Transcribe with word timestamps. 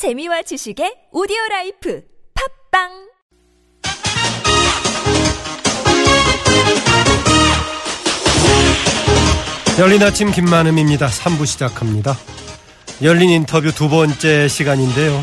재미와 0.00 0.40
지식의 0.40 1.12
오디오 1.12 1.36
라이프 1.50 2.02
팟빵 2.72 2.88
열린 9.78 10.02
아침 10.02 10.30
김만흠입니다. 10.30 11.06
3부 11.08 11.44
시작합니다. 11.44 12.16
열린 13.02 13.28
인터뷰 13.28 13.72
두 13.72 13.90
번째 13.90 14.48
시간인데요. 14.48 15.22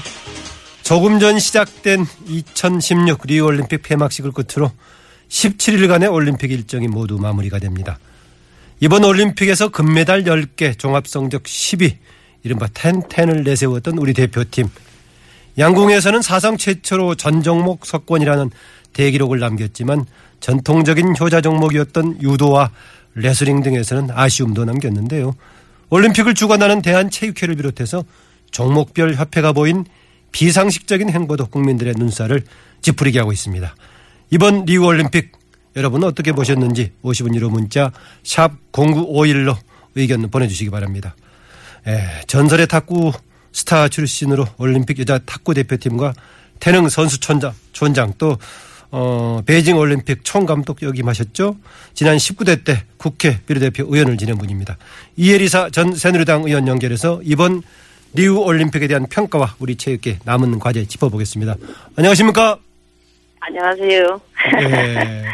조금 0.83 1.17
전 1.17 1.39
시작된 1.39 2.05
2016 2.27 3.21
리우 3.25 3.45
올림픽 3.45 3.81
폐막식을 3.81 4.31
끝으로 4.31 4.71
17일간의 5.29 6.13
올림픽 6.13 6.51
일정이 6.51 6.87
모두 6.87 7.17
마무리가 7.17 7.57
됩니다. 7.57 7.97
이번 8.79 9.05
올림픽에서 9.05 9.69
금메달 9.69 10.25
10개, 10.25 10.77
종합 10.77 11.07
성적 11.07 11.41
10위, 11.41 11.97
이른바 12.43 12.67
텐텐을 12.73 13.43
내세웠던 13.43 13.97
우리 13.97 14.13
대표팀. 14.13 14.69
양궁에서는 15.57 16.21
사상 16.21 16.57
최초로 16.57 17.15
전 17.15 17.41
종목 17.41 17.85
석권이라는 17.85 18.51
대기록을 18.93 19.39
남겼지만 19.39 20.05
전통적인 20.39 21.15
효자 21.19 21.41
종목이었던 21.41 22.21
유도와 22.21 22.71
레슬링 23.15 23.63
등에서는 23.63 24.09
아쉬움도 24.11 24.65
남겼는데요. 24.65 25.35
올림픽을 25.89 26.33
주관하는 26.35 26.81
대한체육회를 26.81 27.55
비롯해서 27.55 28.03
종목별 28.51 29.15
협회가 29.15 29.51
보인 29.51 29.85
비상식적인 30.31 31.09
행보도 31.09 31.47
국민들의 31.47 31.95
눈살을 31.97 32.43
찌푸리게 32.81 33.19
하고 33.19 33.31
있습니다. 33.31 33.75
이번 34.29 34.65
리우 34.65 34.85
올림픽 34.85 35.31
여러분 35.75 36.03
어떻게 36.03 36.31
보셨는지 36.31 36.91
50원 37.03 37.35
유로 37.35 37.49
문자 37.49 37.91
샵 38.23 38.51
0951로 38.71 39.55
의견 39.95 40.29
보내주시기 40.29 40.69
바랍니다. 40.69 41.15
에, 41.85 41.99
전설의 42.27 42.67
탁구 42.67 43.11
스타 43.51 43.87
출신으로 43.87 44.45
올림픽 44.57 44.99
여자 44.99 45.19
탁구 45.19 45.53
대표팀과 45.53 46.13
태능 46.59 46.89
선수 46.89 47.19
촌장, 47.19 47.53
촌장 47.73 48.13
또 48.17 48.37
어, 48.89 49.41
베이징 49.45 49.77
올림픽 49.77 50.23
총감독 50.23 50.81
역임하셨죠. 50.81 51.57
지난 51.93 52.17
19대 52.17 52.63
때 52.63 52.83
국회 52.97 53.39
비례대표 53.45 53.83
의원을 53.87 54.17
지낸 54.17 54.37
분입니다. 54.37 54.77
이혜리사 55.17 55.71
전 55.71 55.93
새누리당 55.93 56.43
의원 56.43 56.67
연결해서 56.67 57.19
이번 57.23 57.63
리우 58.13 58.37
올림픽에 58.37 58.87
대한 58.87 59.05
평가와 59.07 59.55
우리 59.59 59.75
체육계 59.75 60.19
남은 60.23 60.59
과제 60.59 60.85
짚어보겠습니다. 60.85 61.55
안녕하십니까? 61.97 62.57
안녕하세요. 63.39 64.21
네. 64.59 65.25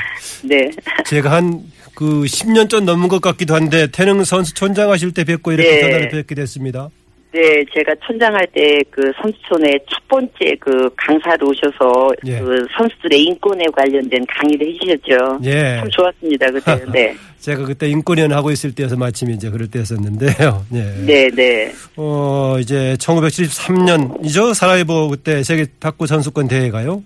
네. 0.43 0.71
제가 1.05 1.31
한 1.31 1.63
그 1.95 2.23
10년 2.23 2.69
전 2.69 2.85
넘은 2.85 3.07
것 3.07 3.21
같기도 3.21 3.55
한데 3.55 3.87
태능 3.87 4.23
선수 4.23 4.53
촌장 4.53 4.89
하실 4.91 5.13
때 5.13 5.23
뵙고 5.23 5.51
이렇게 5.51 5.69
네. 5.69 5.81
전화를 5.81 6.09
뵙게 6.09 6.35
됐습니다. 6.35 6.89
네, 7.33 7.65
제가 7.73 7.95
천장할 8.05 8.45
때 8.53 8.73
그 9.03 9.11
선수촌에 9.21 9.79
첫 9.89 10.07
번째 10.07 10.55
그 10.59 10.87
강사로 10.95 11.47
오셔서 11.49 12.09
예. 12.27 12.39
그 12.39 12.65
선수들의 12.77 13.23
인권에 13.23 13.65
관련된 13.75 14.23
강의를 14.27 14.67
해주셨죠. 14.67 15.39
예. 15.45 15.77
참 15.79 15.89
좋았습니다, 15.89 16.51
그때. 16.51 16.85
네. 16.93 17.15
제가 17.39 17.65
그때 17.65 17.89
인권위원 17.89 18.31
하고 18.31 18.51
있을 18.51 18.73
때여서 18.75 18.95
마침 18.95 19.31
이제 19.31 19.49
그럴 19.49 19.67
때였었는데요. 19.67 20.65
네. 20.69 20.93
네, 21.05 21.29
네. 21.31 21.71
어, 21.97 22.57
이제 22.59 22.95
1973년이죠. 22.99 24.53
사라이보 24.53 25.09
그때 25.09 25.41
세계 25.43 25.65
탁구 25.79 26.05
선수권 26.05 26.47
대회가요. 26.47 27.03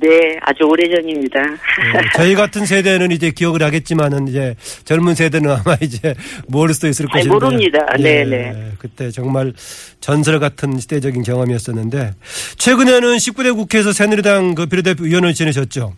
네, 0.00 0.38
아주 0.40 0.64
오래전입니다. 0.64 1.42
네, 1.42 1.56
저희 2.16 2.34
같은 2.34 2.64
세대는 2.64 3.10
이제 3.10 3.30
기억을 3.30 3.62
하겠지만은 3.62 4.28
이제 4.28 4.54
젊은 4.84 5.14
세대는 5.14 5.50
아마 5.50 5.76
이제 5.82 6.14
모를 6.48 6.72
수도 6.74 6.88
있을 6.88 7.06
것인데. 7.06 7.28
모릅니다. 7.28 7.84
네, 7.98 8.24
네. 8.24 8.72
그때 8.78 9.10
정말 9.10 9.52
전설 10.00 10.38
같은 10.38 10.78
시대적인 10.78 11.22
경험이었었는데 11.22 12.14
최근에는 12.56 13.16
19대 13.16 13.54
국회에서 13.54 13.92
새누리당 13.92 14.54
그 14.54 14.66
비례대표 14.66 15.04
의원을 15.04 15.34
지내셨죠. 15.34 15.94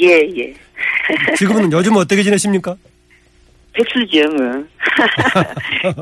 예, 0.00 0.20
예. 0.36 0.54
지금은 1.36 1.72
요즘 1.72 1.96
어떻게 1.96 2.22
지내십니까? 2.22 2.76
백수죠, 3.72 4.28
뭐. 4.30 4.64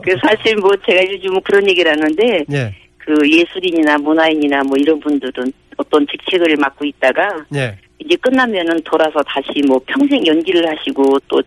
그 0.02 0.14
사실 0.22 0.56
뭐 0.56 0.70
제가 0.86 1.00
요즘 1.12 1.40
그런 1.42 1.66
얘기를 1.68 1.90
하는데 1.90 2.44
예. 2.52 2.74
그 2.98 3.14
예술인이나 3.30 3.96
문화인이나 3.98 4.62
뭐 4.64 4.76
이런 4.78 5.00
분들은 5.00 5.52
어떤 5.80 6.06
직책을 6.06 6.56
맡고 6.56 6.84
있다가 6.84 7.44
예. 7.54 7.76
이제 7.98 8.16
끝나면은 8.16 8.80
돌아서 8.84 9.22
다시 9.22 9.62
뭐 9.66 9.80
평생 9.86 10.26
연기를 10.26 10.68
하시고 10.68 11.18
또 11.28 11.42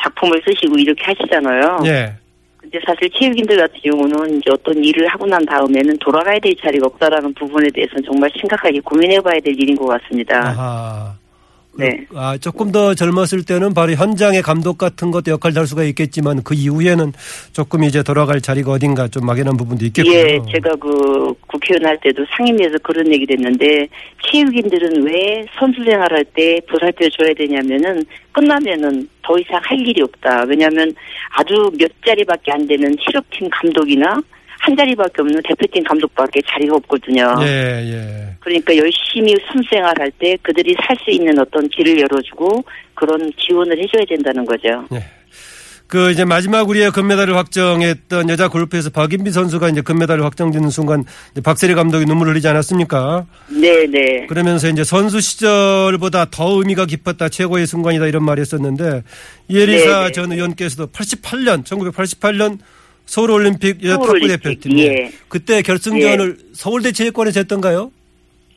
작품을 0.00 0.42
쓰시고 0.44 0.78
이렇게 0.78 1.02
하시잖아요. 1.04 1.80
예. 1.86 2.12
근데 2.58 2.78
사실 2.86 3.10
체육인들 3.10 3.56
같은 3.56 3.80
경우는 3.80 4.38
이제 4.38 4.50
어떤 4.50 4.82
일을 4.82 5.08
하고 5.08 5.26
난 5.26 5.44
다음에는 5.44 5.98
돌아가야 5.98 6.38
될 6.38 6.54
자리가 6.56 6.86
없다라는 6.86 7.34
부분에 7.34 7.68
대해서는 7.74 8.04
정말 8.04 8.30
심각하게 8.36 8.80
고민해봐야 8.80 9.40
될 9.40 9.54
일인 9.60 9.76
것 9.76 9.86
같습니다. 9.86 10.38
아하. 10.38 11.21
네. 11.78 12.06
아, 12.14 12.36
조금 12.38 12.70
더 12.70 12.94
젊었을 12.94 13.44
때는 13.44 13.72
바로 13.72 13.92
현장의 13.92 14.42
감독 14.42 14.76
같은 14.76 15.10
것도 15.10 15.30
역할을 15.30 15.56
할 15.56 15.66
수가 15.66 15.84
있겠지만 15.84 16.42
그 16.42 16.54
이후에는 16.54 17.12
조금 17.52 17.84
이제 17.84 18.02
돌아갈 18.02 18.40
자리가 18.40 18.72
어딘가 18.72 19.08
좀 19.08 19.24
막연한 19.24 19.56
부분도 19.56 19.86
있겠군요. 19.86 20.14
예, 20.16 20.38
제가 20.52 20.76
그 20.76 21.32
국회의원 21.46 21.86
할 21.86 21.98
때도 22.02 22.24
상임위에서 22.36 22.76
그런 22.82 23.06
얘기를 23.12 23.36
했는데 23.38 23.88
체육인들은 24.30 25.02
왜 25.04 25.46
선수 25.58 25.82
생활 25.84 26.12
할 26.12 26.22
때 26.34 26.60
보살펴 26.68 27.08
줘야 27.10 27.32
되냐면은 27.34 28.04
끝나면은 28.32 29.08
더 29.22 29.38
이상 29.38 29.60
할 29.62 29.78
일이 29.80 30.00
없다. 30.02 30.44
왜냐하면 30.48 30.92
아주 31.30 31.70
몇 31.78 31.90
자리밖에 32.04 32.52
안 32.52 32.66
되는 32.66 32.94
실업팀 33.00 33.48
감독이나 33.50 34.20
한 34.62 34.76
자리밖에 34.76 35.22
없는 35.22 35.42
대표팀 35.48 35.82
감독밖에 35.82 36.40
자리가 36.48 36.76
없거든요. 36.76 37.34
예, 37.42 37.82
예. 37.84 38.36
그러니까 38.38 38.76
열심히 38.76 39.34
선수 39.48 39.68
생활할 39.70 40.10
때 40.20 40.36
그들이 40.42 40.74
살 40.86 40.96
수 41.02 41.10
있는 41.10 41.36
어떤 41.40 41.68
길을 41.68 41.98
열어주고 42.00 42.62
그런 42.94 43.32
지원을 43.36 43.76
해줘야 43.76 44.04
된다는 44.08 44.44
거죠. 44.44 44.86
그 45.88 46.10
이제 46.12 46.24
마지막 46.24 46.68
우리의 46.68 46.92
금메달을 46.92 47.36
확정했던 47.36 48.28
여자 48.30 48.48
골프에서 48.48 48.90
박인비 48.90 49.32
선수가 49.32 49.68
이제 49.70 49.80
금메달을 49.82 50.24
확정되는 50.24 50.70
순간 50.70 51.04
박세리 51.42 51.74
감독이 51.74 52.06
눈물을 52.06 52.32
흘리지 52.32 52.46
않았습니까? 52.48 53.26
네 53.48 53.86
네. 53.86 54.26
그러면서 54.26 54.68
이제 54.68 54.84
선수 54.84 55.20
시절보다 55.20 56.26
더 56.30 56.58
의미가 56.58 56.86
깊었다 56.86 57.28
최고의 57.28 57.66
순간이다 57.66 58.06
이런 58.06 58.24
말이 58.24 58.40
했었는데 58.40 59.02
이혜리사 59.48 59.98
네네. 59.98 60.12
전 60.12 60.32
의원께서도 60.32 60.86
88년 60.92 61.64
1988년 61.64 62.58
서울올림픽 63.06 63.82
여자 63.84 63.94
탁구 63.96 64.06
서울올림픽, 64.06 64.42
대표팀 64.42 64.78
예. 64.78 65.12
그때 65.28 65.62
결승전을 65.62 66.38
서울대 66.52 66.92
체육관에서 66.92 67.40
했던가요? 67.40 67.90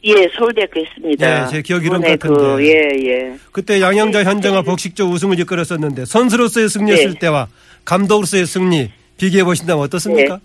예, 0.05 0.29
서울대학교 0.37 0.81
했습니다. 0.81 1.45
네, 1.45 1.51
제 1.51 1.61
기억이 1.63 1.87
이런 1.87 1.99
이번에 1.99 2.15
것 2.15 2.19
같은데. 2.19 2.55
그, 2.55 2.67
예, 2.67 3.09
예. 3.09 3.35
그때 3.51 3.81
양양자 3.81 4.23
현정아 4.23 4.61
네. 4.61 4.65
복식조 4.65 5.05
우승을 5.05 5.39
이끌었었는데 5.39 6.05
선수로서의 6.05 6.69
승리였을 6.69 7.13
네. 7.13 7.19
때와 7.19 7.47
감독으로서의 7.85 8.45
승리 8.45 8.91
비교해 9.17 9.43
보신다면 9.43 9.83
어떻습니까? 9.83 10.39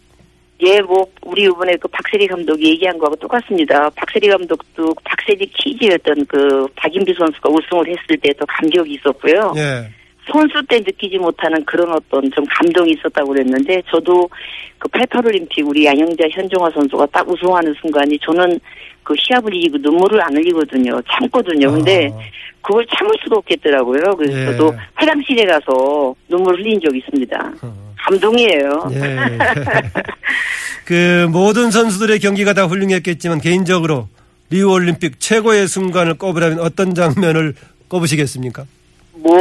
예, 0.62 0.80
뭐, 0.80 1.06
우리 1.22 1.44
이번에 1.44 1.74
그 1.76 1.88
박세리 1.88 2.26
감독이 2.26 2.70
얘기한 2.70 2.98
거하고 2.98 3.16
똑같습니다. 3.16 3.88
박세리 3.90 4.28
감독도 4.28 4.94
박세리 5.04 5.50
키즈였던 5.54 6.26
그 6.26 6.66
박인비 6.76 7.14
선수가 7.14 7.48
우승을 7.48 7.88
했을 7.88 8.18
때도 8.22 8.44
감격이 8.46 8.94
있었고요. 8.94 9.54
예. 9.56 9.90
선수 10.30 10.62
때 10.68 10.78
느끼지 10.78 11.18
못하는 11.18 11.64
그런 11.64 11.92
어떤 11.92 12.30
좀 12.30 12.44
감동이 12.46 12.92
있었다고 12.92 13.28
그랬는데 13.28 13.82
저도 13.90 14.28
그 14.78 14.88
88올림픽 14.88 15.66
우리 15.66 15.86
양영자 15.86 16.28
현종화 16.30 16.70
선수가 16.70 17.06
딱 17.06 17.28
우승하는 17.28 17.74
순간이 17.80 18.18
저는 18.20 18.58
그 19.02 19.14
시합을 19.18 19.54
이기고 19.54 19.78
눈물을 19.78 20.22
안 20.22 20.36
흘리거든요. 20.36 21.00
참거든요. 21.10 21.72
근데 21.72 22.08
아. 22.12 22.18
그걸 22.62 22.86
참을 22.94 23.10
수가 23.24 23.36
없겠더라고요. 23.36 24.02
그래서 24.16 24.38
예. 24.38 24.44
저도 24.46 24.74
화장실에 24.94 25.46
가서 25.46 26.14
눈물 26.28 26.58
흘린 26.58 26.80
적이 26.80 26.98
있습니다. 26.98 27.52
어. 27.62 27.94
감동이에요. 27.96 28.90
예. 28.92 29.38
그 30.84 31.28
모든 31.30 31.70
선수들의 31.70 32.18
경기가 32.20 32.52
다 32.52 32.66
훌륭했겠지만 32.66 33.40
개인적으로 33.40 34.08
리우 34.50 34.70
올림픽 34.70 35.20
최고의 35.20 35.68
순간을 35.68 36.14
꼽으라면 36.14 36.60
어떤 36.60 36.94
장면을 36.94 37.54
꼽으시겠습니까? 37.88 38.64
뭐 39.14 39.36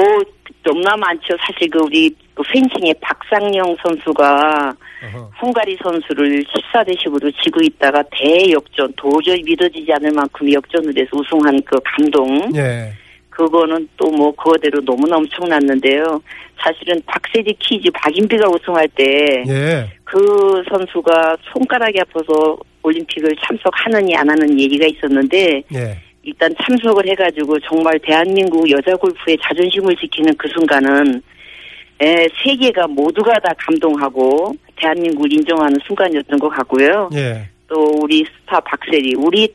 너무나 0.63 0.95
많죠. 0.97 1.35
사실 1.41 1.69
그 1.69 1.79
우리 1.79 2.13
그 2.33 2.43
펜싱의 2.43 2.95
박상영 3.01 3.75
선수가 3.81 4.75
어허. 5.13 5.31
헝가리 5.41 5.77
선수를 5.81 6.43
14대 6.43 6.97
10으로 6.97 7.31
지고 7.41 7.61
있다가 7.61 8.03
대역전 8.11 8.93
도저히 8.97 9.41
믿어지지 9.43 9.91
않을 9.93 10.11
만큼 10.11 10.51
역전을 10.51 10.93
해서 10.97 11.09
우승한 11.13 11.61
그 11.65 11.77
감동 11.83 12.51
예. 12.55 12.91
그거는 13.29 13.87
또 13.95 14.09
뭐 14.09 14.31
그거대로 14.35 14.81
너무나 14.83 15.15
엄청났는데요. 15.17 16.21
사실은 16.59 17.01
박세리 17.05 17.55
키즈 17.59 17.89
박인비가 17.93 18.49
우승할 18.49 18.87
때 18.89 19.43
예. 19.47 19.87
그 20.03 20.61
선수가 20.69 21.37
손가락이 21.53 21.99
아파서 22.01 22.57
올림픽을 22.83 23.33
참석하느니 23.45 24.15
안 24.15 24.29
하는 24.29 24.59
얘기가 24.59 24.85
있었는데 24.87 25.63
예. 25.73 25.97
일단 26.23 26.53
참석을 26.61 27.07
해가지고 27.09 27.59
정말 27.61 27.99
대한민국 27.99 28.69
여자 28.69 28.95
골프의 28.95 29.37
자존심을 29.41 29.95
지키는 29.95 30.35
그 30.37 30.47
순간은 30.49 31.21
에, 32.01 32.27
세계가 32.43 32.87
모두가 32.87 33.33
다 33.39 33.53
감동하고 33.57 34.53
대한민국을 34.75 35.33
인정하는 35.33 35.77
순간이었던 35.85 36.39
것 36.39 36.49
같고요. 36.49 37.09
예. 37.13 37.47
또 37.67 37.83
우리 38.01 38.25
스타 38.25 38.59
박세리, 38.61 39.15
우리 39.15 39.53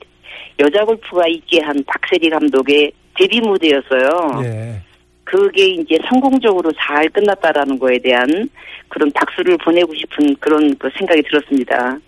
여자 0.58 0.84
골프가 0.84 1.26
있게 1.26 1.60
한 1.60 1.82
박세리 1.86 2.30
감독의 2.30 2.92
데뷔 3.16 3.40
무대였어요. 3.40 4.42
예. 4.44 4.80
그게 5.24 5.68
이제 5.68 5.98
성공적으로 6.08 6.70
잘 6.78 7.08
끝났다라는 7.08 7.78
거에 7.78 7.98
대한 7.98 8.48
그런 8.88 9.10
박수를 9.12 9.56
보내고 9.58 9.94
싶은 9.94 10.36
그런 10.38 10.76
그 10.76 10.88
생각이 10.96 11.22
들었습니다. 11.22 11.98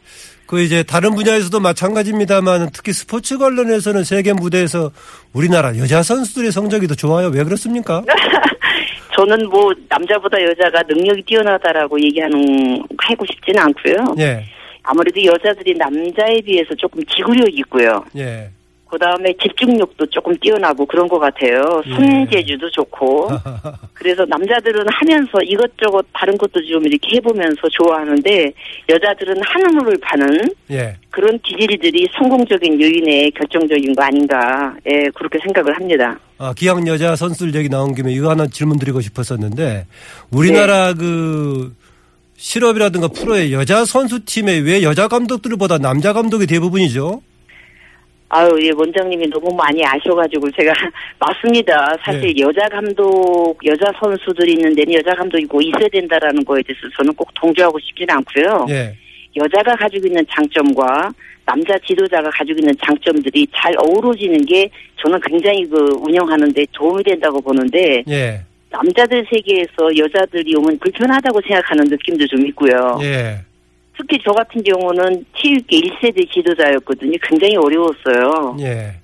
그 0.47 0.61
이제 0.61 0.83
다른 0.83 1.15
분야에서도 1.15 1.59
마찬가지입니다만 1.59 2.71
특히 2.73 2.93
스포츠 2.93 3.37
관련해서는 3.39 4.05
세계 4.05 4.33
무대에서 4.33 4.93
우리나라 5.33 5.77
여자 5.79 6.03
선수들의 6.03 6.53
성적이 6.53 6.87
더 6.87 6.95
좋아요. 6.95 7.29
왜 7.29 7.43
그렇습니까? 7.43 8.03
저는 9.17 9.49
뭐 9.49 9.73
남자보다 9.89 10.41
여자가 10.43 10.83
능력이 10.87 11.23
뛰어나다라고 11.23 11.99
얘기하는 12.01 12.83
하고 12.99 13.25
싶지는 13.27 13.63
않고요. 13.63 14.15
예. 14.19 14.45
아무래도 14.83 15.25
여자들이 15.25 15.75
남자에 15.75 16.41
비해서 16.43 16.75
조금 16.77 17.03
지구력이 17.07 17.57
있고요. 17.57 18.05
예. 18.17 18.51
그 18.89 18.99
다음에 18.99 19.35
집중력도 19.43 20.07
조금 20.07 20.35
뛰어나고 20.39 20.87
그런 20.87 21.09
것 21.09 21.19
같아요. 21.19 21.83
예. 21.87 21.95
손재주도 21.95 22.71
좋고. 22.71 23.29
그래서 23.95 24.25
남자들은 24.27 24.87
하면서 24.89 25.39
이것저것 25.43 26.07
다른 26.13 26.37
것도 26.39 26.65
좀 26.65 26.87
이렇게 26.87 27.17
해보면서 27.17 27.69
좋아하는데 27.71 28.53
여자들은 28.89 29.43
한우를 29.43 29.99
파는 30.01 30.41
예. 30.71 30.97
그런 31.11 31.39
기질들이 31.41 32.09
성공적인 32.17 32.81
요인의 32.81 33.33
결정적인 33.33 33.95
거 33.95 34.03
아닌가. 34.05 34.75
예, 34.87 35.09
그렇게 35.15 35.39
생각을 35.43 35.75
합니다. 35.75 36.19
아, 36.39 36.53
기왕 36.55 36.87
여자 36.87 37.17
선수들 37.17 37.59
얘기 37.59 37.69
나온 37.69 37.95
김에 37.95 38.13
이거 38.13 38.31
하나 38.31 38.47
질문 38.47 38.79
드리고 38.79 39.01
싶었었는데 39.01 39.87
우리나라 40.31 40.93
그 40.95 41.75
실업이라든가 42.37 43.09
프로의 43.09 43.53
여자 43.53 43.85
선수팀에 43.85 44.59
왜 44.59 44.83
여자 44.83 45.09
감독들보다 45.09 45.79
남자 45.79 46.13
감독이 46.13 46.47
대부분이죠? 46.47 47.23
아유, 48.29 48.51
예, 48.61 48.71
원장님이 48.77 49.31
너무 49.31 49.55
많이 49.55 49.85
아셔가지고 49.85 50.51
제가 50.51 50.73
맞습니다. 51.19 51.97
사실 52.05 52.35
네. 52.35 52.41
여자 52.41 52.69
감독, 52.69 53.57
여자 53.65 53.93
선수들이 54.01 54.55
있는데 54.55 54.83
여자 54.93 55.15
감독이 55.15 55.45
꼭 55.47 55.63
있어야 55.63 55.89
된다라는 55.89 56.45
거에 56.45 56.63
대해서 56.63 56.89
저는 56.97 57.15
꼭 57.15 57.29
동조하고 57.35 57.79
싶지는 57.79 58.17
않고요. 58.17 58.67
예. 58.71 58.95
여자가 59.37 59.77
가지고 59.77 60.07
있는 60.09 60.25
장점과 60.31 61.11
남자 61.45 61.79
지도자가 61.87 62.29
가지고 62.31 62.59
있는 62.59 62.75
장점들이 62.85 63.47
잘 63.55 63.73
어우러지는 63.79 64.45
게 64.45 64.69
저는 65.01 65.21
굉장히 65.21 65.65
그 65.67 65.77
운영하는데 66.01 66.67
도움이 66.73 67.05
된다고 67.05 67.41
보는데 67.41 68.03
예. 68.09 68.41
남자들 68.71 69.25
세계에서 69.31 69.97
여자들이 69.97 70.57
오면 70.57 70.79
불편하다고 70.81 71.41
생각하는 71.43 71.85
느낌도 71.85 72.27
좀 72.27 72.45
있고요. 72.49 72.99
예. 73.97 73.99
특히 73.99 74.19
저 74.25 74.33
같은 74.33 74.63
경우는 74.63 75.25
체육계 75.37 75.81
1세대 75.81 76.31
지도자였거든요. 76.31 77.13
굉장히 77.23 77.57
어려웠어요. 77.57 78.57
예. 78.61 78.95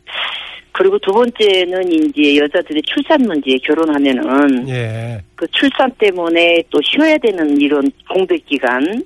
그리고 0.72 0.98
두 0.98 1.12
번째는 1.12 1.92
이제 1.92 2.36
여자들의 2.38 2.82
출산 2.82 3.20
문제 3.22 3.56
결혼하면은 3.58 4.68
예. 4.68 5.20
그 5.36 5.46
출산 5.48 5.90
때문에 5.98 6.62
또 6.70 6.80
쉬어야 6.82 7.18
되는 7.18 7.60
이런 7.60 7.90
공백 8.08 8.44
기간 8.46 9.04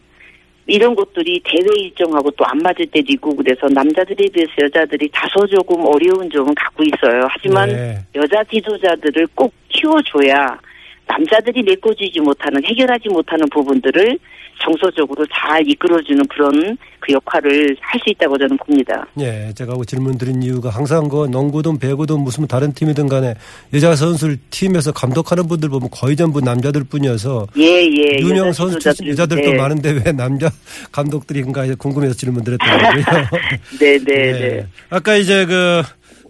이런 0.69 0.95
것들이 0.97 1.41
대회 1.45 1.67
일정하고 1.77 2.31
또 2.33 2.45
안 2.45 2.59
맞을 2.59 2.87
때도 2.87 3.07
있고 3.15 3.35
그래서 3.37 3.69
남자들에 3.69 4.29
비해서 4.33 4.53
여자들이 4.61 5.09
다소 5.13 5.47
조금 5.47 5.85
어려운 5.85 6.31
점은 6.31 6.55
갖고 6.55 6.85
있어요. 6.85 7.27
하지만 7.31 7.69
네. 7.69 7.99
여자 8.15 8.43
지도자들을 8.45 9.29
꼭 9.35 9.53
키워줘야 9.69 10.59
남자들이 11.07 11.63
메꿔주지 11.63 12.21
못하는 12.21 12.65
해결하지 12.65 13.09
못하는 13.09 13.49
부분들을 13.49 14.19
정서적으로 14.63 15.25
잘 15.27 15.67
이끌어주는 15.69 16.23
그런 16.29 16.77
그 17.01 17.13
역할을 17.13 17.77
할 17.81 17.97
수 18.07 18.11
있다고 18.11 18.37
저는 18.39 18.57
봅니다. 18.59 19.07
예, 19.21 19.53
제가 19.55 19.75
그 19.77 19.85
질문 19.87 20.19
드린 20.19 20.43
이유가 20.43 20.71
항상 20.71 21.09
그 21.09 21.27
농구든 21.27 21.79
배구든 21.79 22.21
무슨 22.21 22.47
다른 22.47 22.73
팀이든 22.73 23.09
간에 23.09 23.35
여자 23.73 23.97
선수를 23.97 24.39
팀에서 24.51 24.93
감독하는 24.93 25.49
분들 25.49 25.69
보면 25.69 25.89
거의 25.91 26.15
전부 26.15 26.41
남자들 26.41 26.85
뿐이어서 26.85 27.47
예, 27.57 27.63
예. 27.63 28.19
유명 28.21 28.53
선수 28.53 28.79
지도자들, 28.79 29.11
여자들도 29.13 29.51
네. 29.51 29.57
많은데 29.57 30.03
왜 30.05 30.13
남자 30.13 30.51
감독들인가 30.93 31.63
해서 31.63 31.75
궁금해서 31.77 32.15
질문 32.15 32.45
드렸더라고요. 32.45 33.05
네, 33.81 33.99
네, 33.99 34.13
예. 34.15 34.33
네. 34.33 34.67
아까 34.91 35.17
이제 35.17 35.47
그 35.47 35.83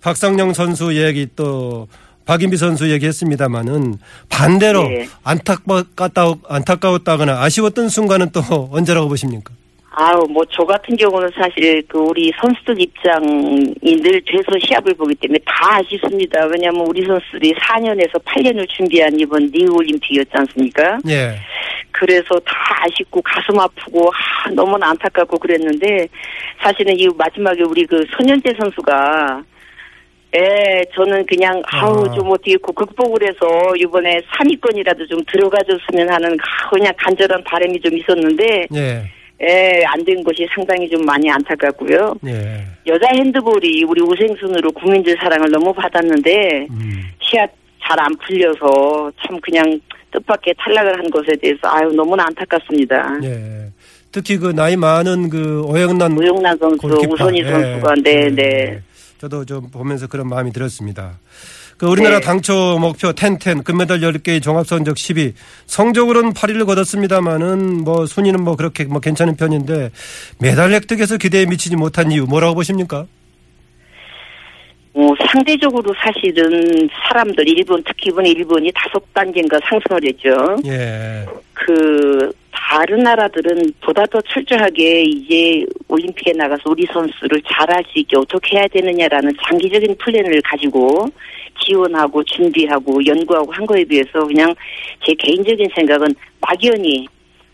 박상영 0.03 0.53
선수 0.53 0.95
얘기 0.97 1.27
또 1.35 1.89
박인비 2.27 2.57
선수 2.57 2.91
얘기했습니다마는 2.91 3.95
반대로 4.29 4.83
네. 4.89 5.07
안타깝다 5.25 6.35
안타까웠다거나 6.49 7.41
아쉬웠던 7.43 7.89
순간은 7.89 8.31
또 8.33 8.41
언제라고 8.73 9.09
보십니까? 9.09 9.55
아우, 9.99 10.27
뭐, 10.29 10.45
저 10.51 10.63
같은 10.63 10.95
경우는 10.95 11.31
사실, 11.35 11.83
그, 11.89 11.97
우리 11.97 12.31
선수들 12.39 12.79
입장이 12.79 13.73
늘 13.83 14.21
돼서 14.27 14.53
시합을 14.63 14.93
보기 14.93 15.15
때문에 15.15 15.39
다 15.47 15.79
아쉽습니다. 15.79 16.45
왜냐하면 16.45 16.87
우리 16.87 17.03
선수들이 17.07 17.55
4년에서 17.55 18.23
8년을 18.23 18.69
준비한 18.69 19.19
이번 19.19 19.47
리우 19.47 19.73
올림픽이었지 19.75 20.31
않습니까? 20.35 20.99
예. 21.09 21.37
그래서 21.93 22.39
다 22.41 22.53
아쉽고 22.83 23.23
가슴 23.23 23.59
아프고, 23.59 24.11
아, 24.11 24.51
너무나 24.51 24.91
안타깝고 24.91 25.39
그랬는데, 25.39 26.07
사실은 26.61 26.95
이 26.99 27.09
마지막에 27.17 27.63
우리 27.63 27.87
그 27.87 28.05
손현재 28.19 28.53
선수가, 28.61 29.43
예, 30.35 30.83
저는 30.95 31.25
그냥, 31.27 31.63
아우, 31.67 32.05
아. 32.05 32.15
좀 32.15 32.29
어떻게 32.31 32.57
그 32.57 32.73
극복을 32.73 33.23
해서 33.23 33.75
이번에 33.77 34.21
3위권이라도 34.39 35.09
좀 35.09 35.19
들어가줬으면 35.31 36.11
하는, 36.13 36.33
아, 36.41 36.69
그냥 36.71 36.93
간절한 36.99 37.43
바람이 37.45 37.81
좀 37.81 37.97
있었는데, 37.97 38.67
예. 38.75 39.03
예, 39.43 39.85
안 39.87 40.03
된 40.05 40.23
것이 40.25 40.47
상당히 40.55 40.89
좀 40.89 41.05
많이 41.05 41.31
안타깝고요. 41.31 42.15
예. 42.27 42.65
여자 42.87 43.07
핸드볼이 43.13 43.85
우리 43.85 44.01
우생순으로 44.03 44.73
국민들 44.73 45.15
사랑을 45.21 45.51
너무 45.51 45.75
받았는데 45.75 46.67
음. 46.71 47.03
시합 47.21 47.51
잘 47.83 48.01
안 48.01 48.11
풀려서 48.17 49.13
참 49.23 49.39
그냥 49.43 49.79
뜻밖의 50.11 50.55
탈락을 50.59 50.99
한 50.99 51.11
것에 51.11 51.33
대해서 51.43 51.59
아유 51.65 51.89
너무나 51.93 52.25
안타깝습니다. 52.29 53.19
예. 53.25 53.67
특히 54.11 54.39
그 54.39 54.55
나이 54.55 54.75
많은 54.75 55.29
그 55.29 55.63
오영란 55.67 56.13
우영란 56.13 56.57
선수. 56.57 56.87
우선희 56.87 57.41
예. 57.41 57.45
선수가 57.45 57.95
네, 58.03 58.11
예. 58.25 58.31
네. 58.31 58.81
저도 59.19 59.45
좀 59.45 59.71
보면서 59.71 60.07
그런 60.07 60.29
마음이 60.29 60.53
들었습니다. 60.53 61.19
그 61.79 61.87
우리나라 61.87 62.21
네. 62.21 62.25
당초 62.25 62.79
목표 62.79 63.13
10-10 63.13 63.65
금메달 63.65 64.01
10개의 64.01 64.43
종합선적 64.43 64.97
10위 64.97 65.35
성적으로는 65.67 66.33
8위를 66.33 66.67
거뒀습니다만은 66.67 67.85
뭐 67.85 68.07
순위는 68.07 68.43
뭐 68.43 68.57
그렇게 68.57 68.85
뭐 68.85 69.01
괜찮은 69.01 69.37
편인데 69.37 69.91
메달 70.41 70.73
획득에서 70.73 71.19
기대에 71.19 71.45
미치지 71.47 71.77
못한 71.77 72.11
이유 72.11 72.25
뭐라고 72.25 72.55
보십니까? 72.55 73.07
뭐 74.93 75.15
상대적으로 75.31 75.95
사실은 75.99 76.89
사람들 77.09 77.47
일본 77.47 77.83
특히 77.85 78.09
이번에 78.09 78.31
일본이 78.31 78.73
다섯 78.75 79.03
단계인가 79.13 79.59
상승을 79.69 80.01
했죠. 80.05 80.57
예. 80.65 81.27
그 81.53 82.33
다른 82.69 82.99
나라들은 82.99 83.73
보다 83.81 84.05
더 84.07 84.21
철저하게 84.23 85.03
이제 85.03 85.65
올림픽에 85.87 86.33
나가서 86.33 86.63
우리 86.67 86.85
선수를 86.93 87.41
잘할 87.43 87.85
수 87.85 88.01
있게 88.01 88.17
어떻게 88.17 88.57
해야 88.57 88.67
되느냐라는 88.67 89.33
장기적인 89.47 89.97
플랜을 89.99 90.43
가지고 90.43 91.07
지원하고 91.65 92.25
준비하고 92.25 93.07
연구하고 93.07 93.53
한 93.53 93.65
거에 93.67 93.85
비해서 93.85 94.27
그냥 94.27 94.53
제 95.07 95.15
개인적인 95.15 95.69
생각은 95.77 96.09
막연히 96.41 97.07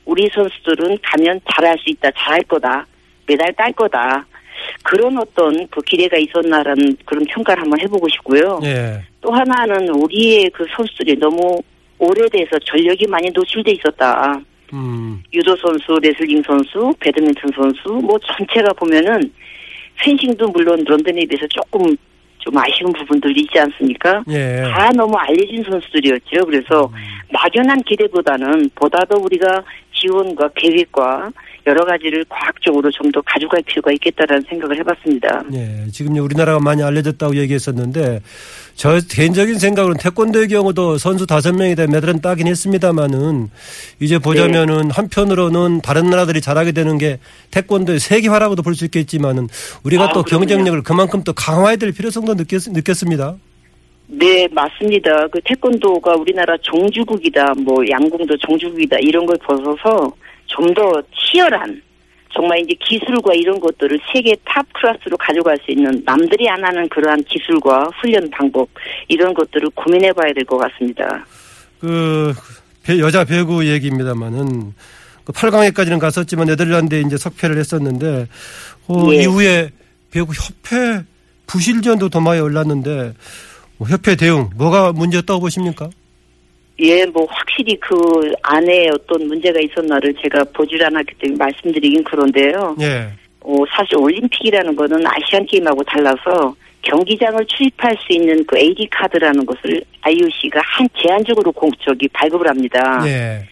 우리 0.06 0.30
선수들은 0.32 0.98
가면 1.02 1.40
잘할 1.52 1.76
수 1.78 1.90
있다, 1.90 2.10
잘할 2.16 2.42
거다, 2.44 2.86
메달 3.26 3.52
딸 3.52 3.70
거다. 3.72 4.24
그런 4.82 5.18
어떤 5.18 5.66
그 5.68 5.82
기대가 5.82 6.16
있었나라는 6.16 6.96
그런 7.04 7.24
평가를 7.26 7.62
한번 7.62 7.78
해보고 7.80 8.08
싶고요. 8.08 8.60
예. 8.64 9.02
또 9.20 9.30
하나는 9.30 9.90
우리의 9.90 10.50
그 10.50 10.64
선수들이 10.74 11.18
너무 11.18 11.60
오래돼서 11.98 12.58
전력이 12.64 13.06
많이 13.08 13.28
노출돼 13.30 13.72
있었다. 13.72 14.40
음. 14.72 15.22
유도 15.32 15.54
선수, 15.56 15.98
레슬링 16.02 16.42
선수, 16.42 16.94
배드민턴 17.00 17.50
선수, 17.54 17.88
뭐 17.88 18.18
전체가 18.18 18.72
보면은 18.74 19.32
펜싱도 19.96 20.48
물론 20.48 20.82
런던에 20.84 21.26
비해서 21.26 21.46
조금 21.48 21.94
좀 22.38 22.56
아쉬운 22.58 22.92
부분들이 22.92 23.42
있지 23.42 23.58
않습니까? 23.58 24.22
예. 24.28 24.62
다 24.62 24.90
너무 24.90 25.16
알려진 25.16 25.62
선수들이었죠. 25.62 26.44
그래서 26.44 26.90
막연한 27.32 27.82
기대보다는 27.82 28.70
보다 28.74 29.04
더 29.04 29.16
우리가 29.16 29.62
지원과 29.94 30.50
계획과 30.56 31.30
여러 31.66 31.84
가지를 31.84 32.24
과학적으로 32.28 32.90
좀 32.90 33.12
더 33.12 33.20
가져갈 33.26 33.60
필요가 33.66 33.92
있겠다라는 33.92 34.42
생각을 34.48 34.78
해봤습니다. 34.78 35.42
예, 35.52 35.84
지금 35.92 36.16
우리나라가 36.16 36.58
많이 36.58 36.82
알려졌다고 36.82 37.36
얘기했었는데 37.36 38.20
저 38.74 38.98
개인적인 39.10 39.58
생각으로는 39.58 39.98
태권도의 40.00 40.48
경우도 40.48 40.96
선수 40.96 41.26
다섯 41.26 41.52
명이 41.54 41.74
다 41.74 41.86
메달은 41.86 42.22
따긴 42.22 42.46
했습니다마는 42.46 43.50
이제 44.00 44.18
보자면은 44.18 44.82
네. 44.82 44.88
한편으로는 44.92 45.82
다른 45.82 46.06
나라들이 46.08 46.40
잘하게 46.40 46.72
되는 46.72 46.96
게 46.96 47.18
태권도의 47.50 47.98
세계화라고도 48.00 48.62
볼 48.62 48.72
수 48.74 48.86
있겠지만은 48.86 49.48
우리가 49.84 50.04
아, 50.04 50.12
또 50.14 50.22
그럼요. 50.22 50.46
경쟁력을 50.46 50.82
그만큼 50.82 51.22
또 51.24 51.34
강화해야 51.34 51.76
될 51.76 51.92
필요성도 51.92 52.34
느꼈, 52.34 52.60
느꼈습니다. 52.72 53.36
네, 54.08 54.48
맞습니다. 54.52 55.26
그 55.28 55.38
태권도가 55.44 56.14
우리나라 56.16 56.56
종주국이다, 56.62 57.52
뭐 57.64 57.76
양궁도 57.90 58.36
종주국이다 58.38 58.96
이런 59.00 59.26
걸 59.26 59.36
벗어서 59.38 60.12
좀 60.54 60.72
더 60.74 61.02
치열한 61.16 61.80
정말 62.34 62.60
이제 62.60 62.74
기술과 62.80 63.34
이런 63.34 63.60
것들을 63.60 63.98
세계 64.12 64.34
top 64.44 64.64
class로 64.72 65.16
가져갈 65.18 65.58
수 65.64 65.70
있는 65.70 66.02
남들이 66.04 66.48
안 66.48 66.64
하는 66.64 66.88
그러한 66.88 67.22
기술과 67.24 67.90
훈련 68.00 68.28
방법 68.30 68.68
이런 69.08 69.34
것들을 69.34 69.68
고민해 69.74 70.12
봐야 70.14 70.32
될 70.32 70.42
것 70.44 70.56
같습니다. 70.58 71.24
그 71.78 72.32
배- 72.82 72.98
여자 72.98 73.24
배구 73.24 73.66
얘기입니다만은 73.68 74.72
그 75.24 75.32
8강에까지는 75.32 75.98
갔었지만 76.00 76.46
네덜란드에 76.46 77.02
이제 77.06 77.16
석패를 77.16 77.58
했었는데 77.58 78.26
어, 78.88 79.06
예. 79.12 79.22
이후에 79.22 79.70
배구 80.10 80.32
협회 80.32 81.02
부실전도 81.46 82.08
도마에 82.08 82.40
올랐는데 82.40 83.12
뭐 83.76 83.88
협회 83.88 84.16
대응 84.16 84.48
뭐가 84.56 84.92
문제였다고 84.92 85.40
보십니까? 85.40 85.90
예, 86.82 87.06
뭐 87.06 87.26
확실히 87.28 87.76
그 87.80 87.94
안에 88.42 88.88
어떤 88.88 89.26
문제가 89.28 89.60
있었나를 89.60 90.14
제가 90.22 90.44
보질 90.52 90.84
않았기 90.84 91.14
때문에 91.18 91.38
말씀드리긴 91.38 92.02
그런데요. 92.04 92.76
예. 92.80 93.08
어, 93.40 93.54
사실 93.70 93.96
올림픽이라는 93.98 94.74
거는 94.74 95.04
아시안 95.06 95.46
게임하고 95.46 95.82
달라서 95.84 96.54
경기장을 96.82 97.44
출입할 97.46 97.96
수 98.00 98.12
있는 98.12 98.44
그 98.44 98.58
AD 98.58 98.88
카드라는 98.90 99.46
것을 99.46 99.82
IOC가 100.00 100.60
한 100.64 100.88
제한적으로 101.00 101.52
공적이 101.52 102.08
발급을 102.08 102.48
합니다. 102.48 103.00
예. 103.06 103.46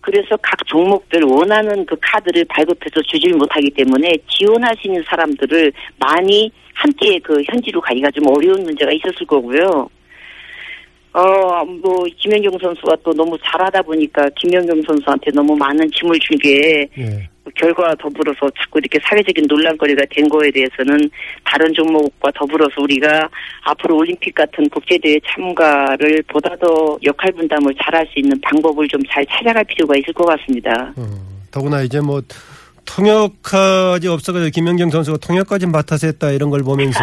그래서 0.00 0.36
각 0.40 0.64
종목들 0.66 1.24
원하는 1.24 1.84
그 1.84 1.96
카드를 2.00 2.44
발급해서 2.44 3.02
주질 3.02 3.34
못하기 3.34 3.70
때문에 3.70 4.16
있는 4.84 5.02
사람들을 5.08 5.72
많이 5.98 6.50
함께 6.74 7.18
그 7.18 7.42
현지로 7.42 7.80
가기가 7.80 8.10
좀 8.12 8.28
어려운 8.28 8.62
문제가 8.62 8.92
있었을 8.92 9.26
거고요. 9.26 9.88
어, 11.16 11.64
뭐, 11.64 12.04
김연경 12.18 12.58
선수가 12.60 12.96
또 13.02 13.10
너무 13.14 13.38
잘하다 13.42 13.80
보니까 13.82 14.28
김연경 14.38 14.82
선수한테 14.82 15.30
너무 15.32 15.56
많은 15.56 15.90
짐을 15.90 16.18
줄게 16.20 16.86
예. 16.98 17.28
결과와 17.54 17.94
더불어서 17.94 18.50
자꾸 18.58 18.78
이렇게 18.80 18.98
사회적인 19.02 19.46
논란거리가 19.48 20.02
된 20.10 20.28
거에 20.28 20.50
대해서는 20.50 21.08
다른 21.42 21.72
종목과 21.72 22.30
더불어서 22.32 22.82
우리가 22.82 23.30
앞으로 23.62 23.96
올림픽 23.96 24.34
같은 24.34 24.68
국제대회 24.68 25.18
참가를 25.26 26.22
보다 26.28 26.54
더 26.56 26.98
역할 27.02 27.32
분담을 27.32 27.74
잘할 27.82 28.06
수 28.08 28.18
있는 28.18 28.38
방법을 28.42 28.86
좀 28.88 29.00
잘 29.08 29.24
찾아갈 29.26 29.64
필요가 29.64 29.96
있을 29.96 30.12
것 30.12 30.26
같습니다. 30.26 30.92
어, 30.96 31.02
더구나 31.50 31.80
이제 31.82 32.00
뭐 32.00 32.20
통역까지 32.86 34.08
없어가지고 34.08 34.50
김연경 34.50 34.90
선수가 34.90 35.18
통역까지 35.18 35.66
맡아서 35.66 36.06
했다 36.06 36.30
이런 36.30 36.50
걸 36.50 36.62
보면서 36.62 36.98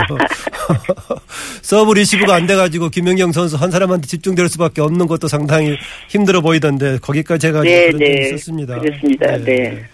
서브 1.62 1.94
리시브가 1.94 2.34
안 2.34 2.48
돼가지고 2.48 2.90
김연경 2.90 3.32
선수 3.32 3.56
한 3.58 3.70
사람한테 3.70 4.08
집중될 4.08 4.50
수밖에 4.50 4.82
없는 4.82 5.08
것도 5.08 5.28
상당히 5.28 5.78
힘들어 6.10 6.42
보이던데 6.42 6.98
거기까지 7.00 7.48
해가지고 7.48 7.74
네, 7.74 7.92
그런 7.92 8.00
네. 8.00 8.28
있었습니다. 8.30 8.80
그렇습니다. 8.80 9.38
네. 9.38 9.86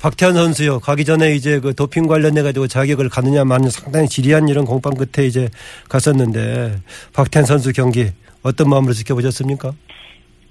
박태환 0.00 0.34
선수요. 0.34 0.80
가기 0.80 1.04
전에 1.04 1.34
이제 1.34 1.60
그 1.60 1.74
도핑 1.74 2.06
관련해 2.06 2.42
가지고 2.42 2.66
자격을 2.66 3.10
가느냐 3.10 3.44
마느냐 3.44 3.70
상당히 3.70 4.08
지리한 4.08 4.48
이런 4.48 4.64
공방 4.64 4.94
끝에 4.94 5.26
이제 5.26 5.48
갔었는데 5.88 6.80
박태환 7.12 7.44
선수 7.44 7.72
경기 7.72 8.10
어떤 8.42 8.70
마음으로 8.70 8.94
지켜보셨습니까? 8.94 9.72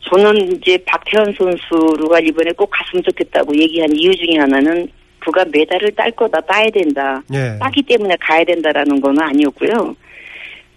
저는 0.10 0.54
이제 0.58 0.78
박태환 0.86 1.34
선수가 1.38 2.20
이번에 2.22 2.52
꼭 2.54 2.70
갔으면 2.72 3.04
좋겠다고 3.04 3.56
얘기한 3.56 3.90
이유 3.96 4.12
중에 4.16 4.38
하나는 4.40 4.88
그가 5.20 5.44
메달을 5.52 5.92
딸 5.92 6.10
거다 6.12 6.40
따야 6.42 6.66
된다. 6.74 7.22
예. 7.34 7.58
따기 7.60 7.82
때문에 7.84 8.16
가야 8.20 8.44
된다라는 8.46 9.00
건 9.02 9.20
아니었고요. 9.20 9.96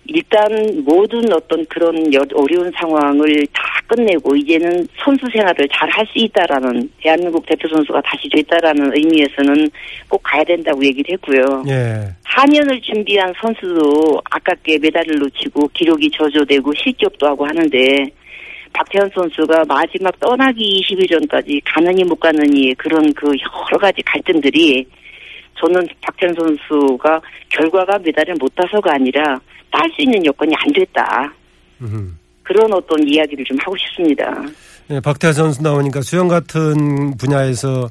일단 0.06 0.82
모든 0.84 1.32
어떤 1.32 1.64
그런 1.66 2.12
여- 2.12 2.20
어려운 2.34 2.70
상황을 2.76 3.46
다 3.52 3.62
끝내고 3.86 4.34
이제는 4.34 4.86
선수 4.96 5.26
생활을 5.32 5.68
잘 5.72 5.88
할 5.90 6.04
수 6.06 6.12
있다라는 6.18 6.90
대한민국 7.00 7.46
대표 7.46 7.68
선수가 7.68 8.00
다시 8.02 8.28
됐다라는 8.28 8.96
의미에서는 8.96 9.70
꼭 10.08 10.20
가야 10.24 10.42
된다고 10.42 10.84
얘기를 10.84 11.12
했고요. 11.14 11.62
예. 11.68 12.08
4년을 12.34 12.82
준비한 12.82 13.32
선수도 13.40 14.20
아깝게 14.30 14.78
메달을 14.78 15.16
놓치고 15.20 15.68
기록이 15.72 16.10
저조되고 16.10 16.72
실격도 16.74 17.28
하고 17.28 17.46
하는데 17.46 18.06
박태환 18.72 19.10
선수가 19.14 19.64
마지막 19.66 20.18
떠나기 20.20 20.82
20일 20.82 21.08
전까지 21.10 21.60
가느니 21.64 22.04
못 22.04 22.18
가느니 22.18 22.74
그런 22.74 23.12
그 23.14 23.26
여러 23.26 23.78
가지 23.78 24.02
갈등들이 24.02 24.86
저는 25.58 25.86
박태환 26.00 26.34
선수가 26.34 27.20
결과가 27.50 27.98
메달을 27.98 28.34
못 28.36 28.54
따서가 28.54 28.94
아니라 28.94 29.40
딸 29.70 29.90
수 29.94 30.02
있는 30.02 30.24
여건이 30.26 30.52
안 30.56 30.72
됐다. 30.72 31.32
음. 31.80 32.18
그런 32.42 32.72
어떤 32.72 33.06
이야기를 33.08 33.44
좀 33.44 33.56
하고 33.60 33.76
싶습니다. 33.76 34.24
예, 34.90 35.00
박태환 35.00 35.32
선수 35.32 35.62
나오니까 35.62 36.02
수영 36.02 36.28
같은 36.28 37.16
분야에서 37.16 37.88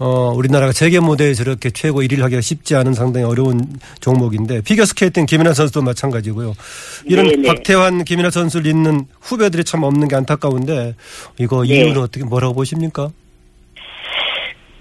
어, 0.00 0.32
우리나라가 0.36 0.70
세계 0.72 1.00
무대에 1.00 1.34
저렇게 1.34 1.70
최고 1.70 2.02
1위를 2.02 2.20
하기가 2.20 2.40
쉽지 2.40 2.76
않은 2.76 2.94
상당히 2.94 3.26
어려운 3.26 3.60
종목인데 4.00 4.60
피겨스케이팅 4.62 5.26
김연아 5.26 5.54
선수도 5.54 5.82
마찬가지고요. 5.82 6.54
이런 7.04 7.26
네네. 7.28 7.48
박태환, 7.48 8.04
김연아 8.04 8.30
선수를 8.30 8.70
잇는 8.70 9.06
후배들이 9.20 9.64
참 9.64 9.82
없는 9.82 10.06
게 10.06 10.14
안타까운데 10.14 10.94
이거 11.38 11.64
네. 11.64 11.74
이유는 11.80 12.00
어떻게 12.00 12.24
뭐라고 12.24 12.54
보십니까? 12.54 13.10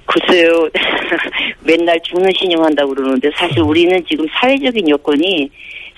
글쎄요. 0.06 0.70
맨날 1.62 2.00
죽는 2.04 2.30
신용한다고 2.40 2.94
그러는데 2.94 3.30
사실 3.36 3.60
우리는 3.60 4.00
지금 4.08 4.26
사회적인 4.40 4.88
여건이 4.88 5.50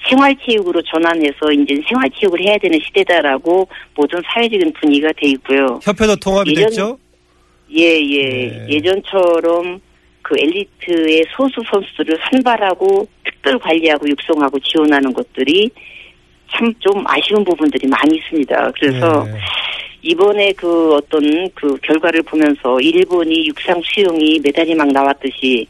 생활체육으로 0.10 0.82
전환해서 0.84 1.52
이제 1.54 1.76
생활체육을 1.90 2.40
해야 2.48 2.58
되는 2.58 2.80
시대다라고 2.86 3.68
모든 3.96 4.22
사회적인 4.34 4.74
분위기가 4.80 5.10
돼 5.18 5.28
있고요. 5.32 5.80
협회도 5.84 6.16
통합이 6.16 6.52
예전- 6.52 6.70
됐죠? 6.70 6.98
예, 7.72 8.00
예. 8.00 8.24
네. 8.24 8.68
예전처럼 8.70 9.80
그 10.22 10.36
엘리트의 10.38 11.26
소수 11.36 11.62
선수들을 11.72 12.18
선발하고 12.30 13.08
특별 13.24 13.58
관리하고 13.60 14.08
육성하고 14.08 14.60
지원하는 14.60 15.14
것들이 15.14 15.70
참 16.52 16.74
좀 16.80 17.04
아쉬운 17.08 17.44
부분들이 17.44 17.88
많이 17.88 18.18
있습니다. 18.18 18.72
그래서 18.80 19.24
네. 19.24 19.32
이번에 20.02 20.52
그 20.54 20.96
어떤 20.96 21.22
그 21.54 21.78
결과를 21.84 22.22
보면서 22.24 22.80
일본이 22.80 23.48
육상 23.48 23.82
수영이 23.84 24.40
메달이 24.44 24.74
막 24.76 24.88
나왔듯이 24.88 25.68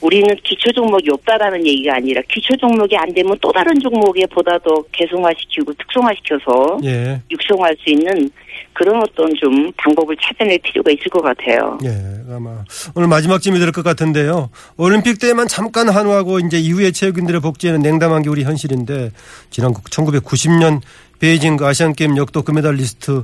우리는 0.00 0.28
기초 0.44 0.70
종목이 0.72 1.10
없다라는 1.10 1.66
얘기가 1.66 1.96
아니라 1.96 2.20
기초 2.28 2.54
종목이 2.56 2.94
안 2.96 3.12
되면 3.14 3.36
또 3.40 3.50
다른 3.52 3.78
종목에 3.80 4.26
보다 4.26 4.58
더 4.58 4.82
개성화시키고 4.92 5.72
특성화시켜서 5.74 6.78
예. 6.84 7.20
육성할 7.30 7.74
수 7.80 7.90
있는 7.90 8.30
그런 8.74 9.02
어떤 9.02 9.32
좀 9.40 9.72
방법을 9.76 10.16
찾아낼 10.20 10.58
필요가 10.58 10.90
있을 10.90 11.04
것 11.10 11.22
같아요. 11.22 11.78
예, 11.84 11.90
아마 12.30 12.64
오늘 12.94 13.08
마지막쯤이 13.08 13.58
될 13.58 13.72
것 13.72 13.82
같은데요. 13.82 14.50
올림픽 14.76 15.18
때만 15.18 15.48
잠깐 15.48 15.88
한화하고 15.88 16.40
이제 16.40 16.58
이후에 16.58 16.90
체육인들의 16.90 17.40
복지에는 17.40 17.80
냉담한 17.80 18.22
게 18.22 18.28
우리 18.28 18.44
현실인데 18.44 19.10
지난 19.50 19.72
1990년 19.72 20.80
베이징 21.20 21.56
그 21.56 21.66
아시안 21.66 21.92
게임 21.94 22.16
역도 22.16 22.42
금메달리스트 22.42 23.22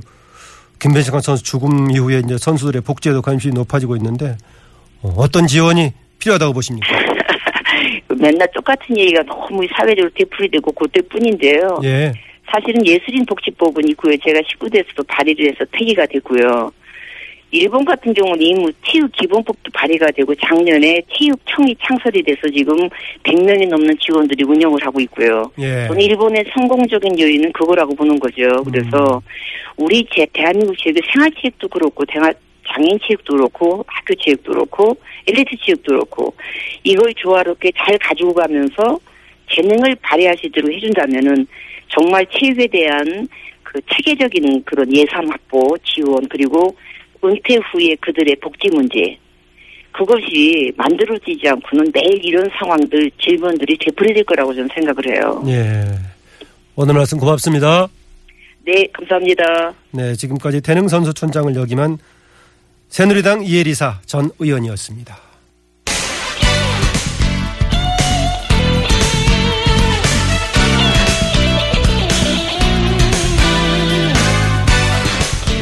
김배식환 0.79 1.21
선수 1.21 1.43
죽음 1.43 1.91
이후에 1.91 2.21
이제 2.25 2.37
선수들의 2.37 2.81
복지에도 2.81 3.21
관심이 3.21 3.53
높아지고 3.53 3.95
있는데 3.97 4.37
어, 5.01 5.13
어떤 5.17 5.45
지원이 5.47 5.93
필요하다고 6.19 6.53
보십니까? 6.53 6.87
맨날 8.19 8.47
똑같은 8.53 8.97
얘기가 8.97 9.23
너무 9.23 9.61
사회적으로 9.75 10.09
되풀이되고 10.15 10.71
그때뿐인데요. 10.73 11.79
예, 11.83 12.13
사실은 12.51 12.85
예술인 12.85 13.25
복지법은 13.25 13.87
있고요. 13.89 14.15
제가 14.17 14.39
19대에서도 14.41 15.05
발의를 15.07 15.47
해서 15.51 15.63
폐기가 15.71 16.05
됐고요. 16.05 16.71
일본 17.53 17.83
같은 17.83 18.13
경우는 18.13 18.41
이미 18.41 18.65
체육 18.85 19.11
기본법도 19.11 19.71
발의가 19.73 20.07
되고 20.11 20.33
작년에 20.35 21.01
체육청이 21.13 21.75
창설이 21.85 22.23
돼서 22.23 22.41
지금 22.55 22.77
100명이 23.23 23.67
넘는 23.67 23.97
직원들이 23.99 24.45
운영을 24.45 24.79
하고 24.85 25.01
있고요. 25.01 25.51
예, 25.59 25.85
저는 25.87 25.99
일본의 26.01 26.45
성공적인 26.53 27.19
요인은 27.19 27.51
그거라고 27.51 27.93
보는 27.95 28.17
거죠. 28.19 28.63
그래서 28.63 29.21
우리 29.75 30.05
제 30.13 30.25
대한민국 30.31 30.77
체육의 30.77 31.01
생활체육도 31.11 31.67
그렇고 31.67 32.05
대화- 32.05 32.31
장애인 32.73 32.97
체육도 33.05 33.35
그렇고 33.35 33.83
학교 33.85 34.15
체육도 34.15 34.53
그렇고 34.53 34.95
엘리트 35.27 35.49
체육도 35.65 35.91
그렇고 35.91 36.33
이걸 36.85 37.13
조화롭게 37.15 37.71
잘 37.77 37.97
가지고 37.97 38.33
가면서 38.33 38.97
재능을 39.49 39.93
발휘할 40.01 40.37
수 40.37 40.47
있도록 40.47 40.71
해준다면은 40.71 41.45
정말 41.91 42.25
체육에 42.31 42.67
대한 42.67 43.27
그 43.63 43.79
체계적인 43.93 44.63
그런 44.65 44.91
예산 44.95 45.29
확보, 45.29 45.77
지원 45.83 46.27
그리고 46.29 46.75
은퇴 47.23 47.55
후에 47.55 47.95
그들의 48.01 48.35
복지 48.41 48.67
문제 48.69 49.17
그것이 49.91 50.71
만들어지지 50.77 51.47
않고는 51.47 51.91
매일 51.93 52.25
이런 52.25 52.49
상황들 52.57 53.11
질문들이 53.21 53.77
되풀이될 53.77 54.23
거라고 54.23 54.53
저는 54.53 54.69
생각을 54.73 55.07
해요. 55.07 55.43
예. 55.47 55.85
오늘 56.75 56.93
말씀 56.93 57.17
고맙습니다. 57.17 57.87
네, 58.63 58.87
감사합니다. 58.93 59.73
네, 59.91 60.13
지금까지 60.15 60.61
태능선수촌장을 60.61 61.55
역임한 61.55 61.97
새누리당 62.89 63.43
이혜리사 63.43 63.99
전 64.05 64.29
의원이었습니다. 64.39 65.30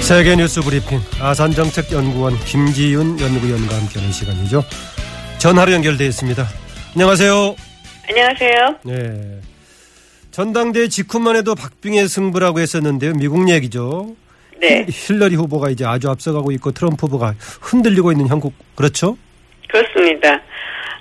세계 0.10 0.36
뉴스 0.36 0.60
브리핑 0.62 0.98
아산 1.22 1.52
정책 1.52 1.92
연구원 1.92 2.34
김지윤 2.40 3.20
연구위원과 3.20 3.76
함께하는 3.78 4.12
시간이죠. 4.12 4.64
전화로 5.38 5.72
연결되어 5.72 6.08
있습니다. 6.08 6.44
안녕하세요. 6.96 7.56
안녕하세요. 8.10 8.76
네. 8.86 9.40
전당대회 10.32 10.88
직후만 10.88 11.36
해도 11.36 11.54
박빙의 11.54 12.08
승부라고 12.08 12.60
했었는데요. 12.60 13.14
미국 13.20 13.48
얘기죠. 13.52 14.16
네, 14.60 14.88
힐러리 14.90 15.36
후보가 15.36 15.70
이제 15.70 15.86
아주 15.86 16.10
앞서가고 16.10 16.52
있고 16.54 16.72
트럼프 16.72 17.06
후보가 17.06 17.36
흔들리고 17.62 18.12
있는 18.12 18.28
형국 18.28 18.54
그렇죠? 18.76 19.16
그렇습니다. 19.70 20.34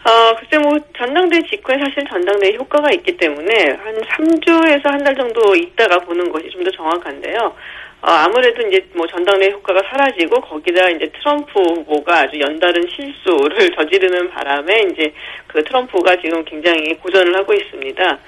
어, 0.04 0.36
글쎄 0.38 0.58
뭐 0.62 0.78
전당대회 0.98 1.40
직후에 1.48 1.76
사실 1.78 2.04
전당대회 2.10 2.56
효과가 2.56 2.90
있기 2.92 3.16
때문에 3.16 3.70
한 3.82 3.94
3주에서 4.02 4.84
한 4.84 5.02
달 5.02 5.16
정도 5.16 5.56
있다가 5.56 5.98
보는 6.00 6.30
것이 6.30 6.50
좀 6.50 6.62
더 6.62 6.70
정확한데요. 6.72 7.54
어, 8.00 8.10
아무래도 8.10 8.62
이제 8.68 8.86
뭐 8.94 9.06
전당대회 9.08 9.50
효과가 9.50 9.82
사라지고 9.90 10.40
거기다 10.40 10.88
이제 10.90 11.10
트럼프 11.18 11.58
후보가 11.58 12.20
아주 12.20 12.38
연달은 12.38 12.86
실수를 12.94 13.74
저지르는 13.74 14.30
바람에 14.30 14.86
이제 14.92 15.12
그 15.48 15.64
트럼프가 15.64 16.16
지금 16.22 16.44
굉장히 16.44 16.94
고전을 16.94 17.34
하고 17.36 17.52
있습니다. 17.52 18.18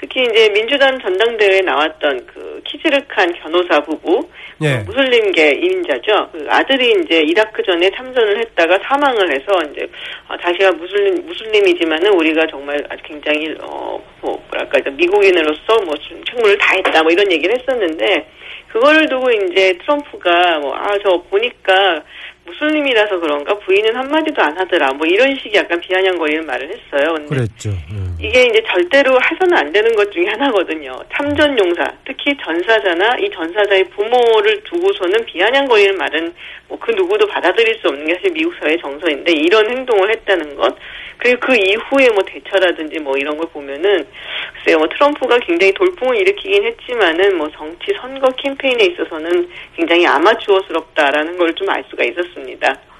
특히 0.00 0.22
이제 0.22 0.48
민주당 0.50 0.98
전당대회에 0.98 1.60
나왔던 1.60 2.26
그 2.26 2.62
키즈르칸 2.64 3.34
변호사 3.34 3.80
부부 3.80 4.28
예. 4.62 4.78
무슬림계 4.78 5.52
이민자죠. 5.52 6.30
그 6.32 6.46
아들이 6.48 6.94
이제 7.02 7.20
이라크 7.20 7.62
전에 7.62 7.90
참전을 7.90 8.38
했다가 8.38 8.78
사망을 8.82 9.30
해서 9.30 9.52
이제 9.70 9.86
어, 10.28 10.36
자기가 10.42 10.72
무슬림 10.72 11.26
무슬림이지만은 11.26 12.14
우리가 12.14 12.46
정말 12.46 12.82
아주 12.88 13.02
굉장히 13.04 13.54
어 13.62 14.02
뭐, 14.22 14.42
뭐랄까 14.50 14.90
미국인으로서 14.90 15.80
뭐좀 15.84 16.24
책무를 16.24 16.56
다했다 16.58 17.02
뭐 17.02 17.12
이런 17.12 17.30
얘기를 17.30 17.54
했었는데 17.58 18.26
그거를 18.68 19.08
두고 19.08 19.30
이제 19.30 19.76
트럼프가 19.84 20.58
뭐 20.60 20.74
아 20.74 20.90
저 21.02 21.22
보니까 21.30 22.02
무슬림이라서 22.50 23.20
그런가 23.20 23.58
부인은 23.60 23.94
한마디도 23.94 24.42
안 24.42 24.58
하더라 24.58 24.92
뭐 24.94 25.06
이런 25.06 25.34
식의 25.36 25.54
약간 25.54 25.80
비아냥거리는 25.80 26.44
말을 26.46 26.68
했어요. 26.68 27.14
근데 27.14 27.28
그랬죠. 27.28 27.70
음. 27.90 28.16
이게 28.20 28.42
이제 28.46 28.62
절대로 28.66 29.18
해서는 29.20 29.56
안 29.56 29.72
되는 29.72 29.94
것 29.94 30.10
중에 30.12 30.26
하나거든요. 30.26 30.92
참전 31.14 31.58
용사, 31.58 31.84
특히 32.06 32.36
전사자나 32.44 33.16
이 33.20 33.30
전사자의 33.30 33.84
부모를 33.90 34.62
두고서는 34.64 35.24
비아냥거리는 35.26 35.96
말은 35.96 36.34
뭐 36.68 36.78
그 36.80 36.92
누구도 36.92 37.26
받아들일 37.26 37.74
수 37.80 37.88
없는 37.88 38.06
게 38.06 38.14
사실 38.14 38.32
미국 38.32 38.54
사회의 38.58 38.78
정서인데 38.80 39.32
이런 39.32 39.68
행동을 39.70 40.10
했다는 40.10 40.56
것 40.56 40.74
그리고 41.18 41.38
그 41.40 41.54
이후에 41.54 42.08
뭐 42.14 42.22
대처라든지 42.24 42.98
뭐 43.00 43.14
이런 43.18 43.36
걸 43.36 43.46
보면은 43.52 44.06
글쎄요 44.54 44.78
뭐 44.78 44.88
트럼프가 44.88 45.38
굉장히 45.40 45.72
돌풍을 45.74 46.16
일으키긴 46.16 46.64
했지만은 46.64 47.36
뭐 47.36 47.50
정치 47.50 47.92
선거 48.00 48.28
캠페인에 48.30 48.84
있어서는 48.86 49.48
굉장히 49.76 50.06
아마추어스럽다라는 50.06 51.36
걸 51.36 51.50
좀 51.54 51.68
알 51.68 51.84
수가 51.90 52.04
있었습니다. 52.04 52.39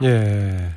예. 0.03 0.71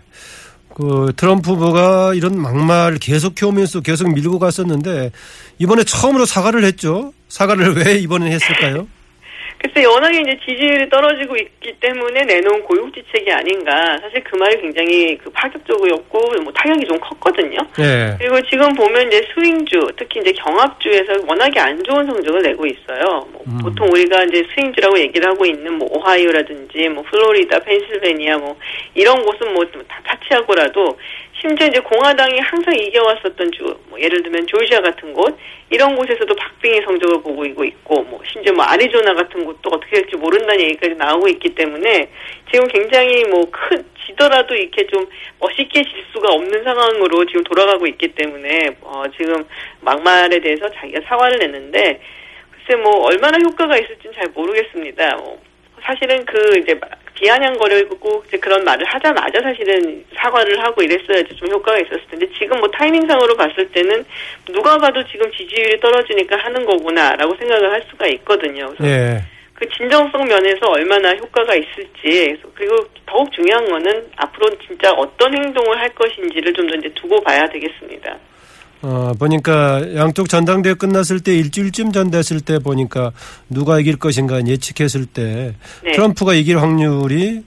그 0.76 1.14
트럼프 1.16 1.52
후보가 1.52 2.14
이런 2.16 2.40
막말 2.40 2.98
계속 2.98 3.40
해오면서 3.42 3.82
계속 3.82 4.12
밀고 4.14 4.40
갔었는데 4.40 5.12
이번에 5.60 5.84
처음으로 5.84 6.26
사과를 6.26 6.64
했죠. 6.64 7.14
사과를 7.30 7.78
왜 7.86 7.96
이번에 8.00 8.32
했을까요? 8.32 8.88
글쎄 9.64 9.86
워낙에 9.86 10.20
이제 10.20 10.38
지지율이 10.46 10.90
떨어지고 10.90 11.38
있기 11.38 11.74
때문에 11.80 12.22
내놓은 12.24 12.64
고육지책이 12.64 13.32
아닌가. 13.32 13.98
사실 14.02 14.22
그 14.24 14.36
말이 14.36 14.60
굉장히 14.62 15.18
그 15.18 15.30
파격적이었고 15.30 16.20
뭐 16.44 16.52
타격이 16.52 16.86
좀 16.86 17.00
컸거든요. 17.00 17.58
예. 17.80 18.14
그리고 18.20 18.42
지금 18.50 18.74
보면 18.74 19.08
이제 19.08 19.26
스윙주, 19.34 19.80
특히 19.98 20.20
이제 20.20 20.34
경합주에서 20.34 21.14
워낙에 21.26 21.60
안 21.62 21.82
좋은 21.82 22.06
성적을 22.06 22.42
내고 22.42 22.66
있어요. 22.66 23.26
뭐 23.32 23.42
음. 23.48 23.58
보통 23.64 23.88
우리가 23.88 24.26
이제 24.26 24.44
스윙주라고 24.54 25.00
얘기를 25.00 25.30
하고 25.30 25.46
있는 25.46 25.78
뭐 25.78 25.88
오하이오라든지 25.92 26.90
뭐 26.90 27.02
플로리다, 27.10 27.60
펜실베니아 27.60 28.38
뭐 28.40 28.58
이런 28.96 29.24
곳은 29.24 29.54
뭐 29.54 29.64
다 29.88 30.02
차치하고라도 30.08 30.98
심지어 31.44 31.68
이제 31.68 31.80
공화당이 31.82 32.40
항상 32.40 32.74
이겨왔었던 32.74 33.52
주, 33.52 33.78
뭐 33.90 34.00
예를 34.00 34.24
들면 34.24 34.48
조지아 34.48 34.80
같은 34.80 35.12
곳 35.12 35.38
이런 35.70 35.94
곳에서도 35.94 36.34
박빙의 36.34 36.84
성적을 36.86 37.22
보이고 37.22 37.66
있고 37.66 38.02
뭐 38.04 38.22
심지어 38.32 38.54
뭐 38.54 38.64
아리조나 38.64 39.14
같은 39.14 39.44
곳도 39.44 39.70
어떻게 39.74 39.98
될지 39.98 40.16
모른다는 40.16 40.62
얘기까지 40.62 40.96
나오고 40.96 41.28
있기 41.28 41.54
때문에 41.54 42.10
지금 42.50 42.66
굉장히 42.70 43.26
뭐 43.26 43.44
큰 43.52 43.84
지더라도 44.06 44.56
이렇게 44.56 44.88
좀 44.88 45.06
멋있게 45.40 45.84
질 45.84 45.92
수가 46.14 46.32
없는 46.32 46.64
상황으로 46.64 47.26
지금 47.26 47.44
돌아가고 47.44 47.88
있기 47.88 48.10
때문에 48.10 48.78
어 48.82 49.04
지금 49.18 49.44
막말에 49.82 50.40
대해서 50.40 50.70
자기가 50.70 51.02
사과를 51.08 51.40
냈는데 51.40 52.00
글쎄 52.52 52.82
뭐 52.82 53.06
얼마나 53.06 53.38
효과가 53.40 53.78
있을지는 53.78 54.16
잘 54.16 54.32
모르겠습니다. 54.34 55.18
뭐 55.18 55.42
사실은 55.82 56.24
그 56.26 56.60
이제 56.60 56.80
비아냥거리고 57.16 58.24
이제 58.28 58.38
그런 58.38 58.64
말을 58.64 58.86
하자마자 58.86 59.42
사실은 59.42 60.04
사과를 60.16 60.60
하고 60.64 60.82
이랬어야지 60.82 61.36
좀 61.36 61.52
효과가 61.52 61.78
있었을 61.80 62.02
텐데 62.10 62.28
지금 62.38 62.60
뭐 62.60 62.70
타이밍상으로 62.70 63.36
봤을 63.36 63.70
때는 63.72 64.04
누가 64.52 64.78
봐도 64.78 65.04
지금 65.06 65.32
지지율이 65.32 65.80
떨어지니까 65.80 66.38
하는 66.38 66.66
거구나라고 66.66 67.36
생각을 67.36 67.72
할 67.72 67.84
수가 67.90 68.08
있거든요. 68.08 68.74
그래서 68.78 68.86
예. 68.86 69.22
그 69.54 69.70
진정성 69.70 70.26
면에서 70.26 70.66
얼마나 70.68 71.14
효과가 71.16 71.56
있을지 71.56 72.38
그리고 72.56 72.76
더욱 73.06 73.32
중요한 73.32 73.66
거는 73.70 74.08
앞으로 74.18 74.50
진짜 74.66 74.92
어떤 74.92 75.34
행동을 75.36 75.80
할 75.80 75.90
것인지를 75.90 76.54
좀 76.54 76.68
더 76.68 76.76
이제 76.76 76.90
두고 76.96 77.22
봐야 77.22 77.46
되겠습니다. 77.48 78.18
어, 78.84 79.14
보니까 79.18 79.96
양쪽 79.96 80.28
전당대회 80.28 80.74
끝났을 80.74 81.22
때 81.22 81.34
일주일쯤 81.34 81.94
전 81.94 82.12
됐을 82.12 82.42
때 82.42 82.60
보니까 82.60 83.14
누가 83.50 83.80
이길 83.80 83.98
것인가 83.98 84.46
예측했을 84.46 85.06
때 85.06 85.56
네. 85.84 85.92
트럼프가 85.94 86.34
이길 86.34 86.60
확률이 86.60 87.44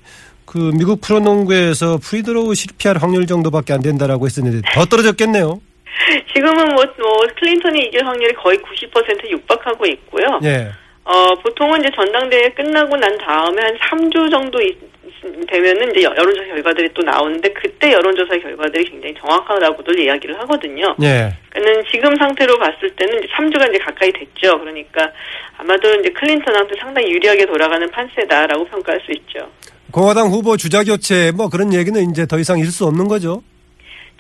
그 0.46 0.70
미국 0.79 1.03
프로농구에서 1.03 1.99
free 1.98 2.23
throw 2.23 2.54
실패할 2.55 2.96
확률 2.96 3.27
정도밖에 3.27 3.75
안 3.75 3.83
된다라고 3.83 4.25
했었는데 4.25 4.66
더 4.72 4.87
떨어졌겠네요. 4.87 5.61
지금은 6.35 6.75
뭐, 6.75 6.85
뭐 6.99 7.27
클린턴이 7.38 7.87
이길 7.87 8.07
확률이 8.07 8.35
거의 8.35 8.57
90% 8.59 9.31
육박하고 9.31 9.85
있고요. 9.87 10.40
예. 10.44 10.70
어, 11.05 11.35
보통은 11.42 11.81
이제 11.81 11.90
전당대회 11.94 12.49
끝나고 12.51 12.96
난 12.96 13.16
다음에 13.18 13.62
한 13.62 13.77
3주 13.77 14.31
정도 14.31 14.61
있, 14.62 14.77
되면은 15.48 15.90
이제 15.90 16.02
여- 16.05 16.14
여론조사 16.16 16.46
결과들이 16.48 16.88
또 16.94 17.02
나오는데 17.02 17.48
그때 17.52 17.92
여론조사 17.92 18.38
결과들이 18.38 18.85
굉장히 18.90 19.14
정확하다고들 19.20 19.98
이야기를 20.00 20.38
하거든요. 20.40 20.94
예. 21.02 21.33
근데 21.50 21.82
지금 21.90 22.14
상태로 22.16 22.59
봤을 22.59 22.90
때는 22.96 23.18
이제 23.18 23.29
3주가 23.37 23.68
이제 23.70 23.79
가까이 23.79 24.12
됐죠. 24.12 24.59
그러니까 24.59 25.11
아마도 25.59 25.88
이제 26.00 26.11
클린턴한테 26.11 26.74
상당히 26.81 27.11
유리하게 27.12 27.46
돌아가는 27.46 27.88
판세다라고 27.90 28.64
평가할 28.66 29.00
수 29.05 29.12
있죠. 29.12 29.50
공화당 29.90 30.29
후보 30.29 30.57
주자 30.57 30.83
교체 30.85 31.33
뭐 31.33 31.48
그런 31.48 31.72
얘기는 31.72 32.11
이제 32.11 32.26
더 32.26 32.38
이상 32.38 32.59
있을 32.59 32.70
수 32.70 32.85
없는 32.87 33.09
거죠. 33.09 33.42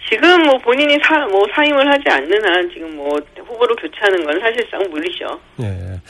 지금 0.08 0.42
뭐 0.44 0.58
본인이 0.58 0.98
사, 1.02 1.18
뭐 1.26 1.44
사임을 1.54 1.88
하지 1.88 2.02
않는 2.08 2.44
한 2.44 2.70
지금 2.72 2.96
뭐 2.96 3.18
후보로 3.36 3.74
교체하는 3.76 4.24
건 4.24 4.38
사실상 4.40 4.80
무리죠. 4.90 5.40
예. 5.60 6.00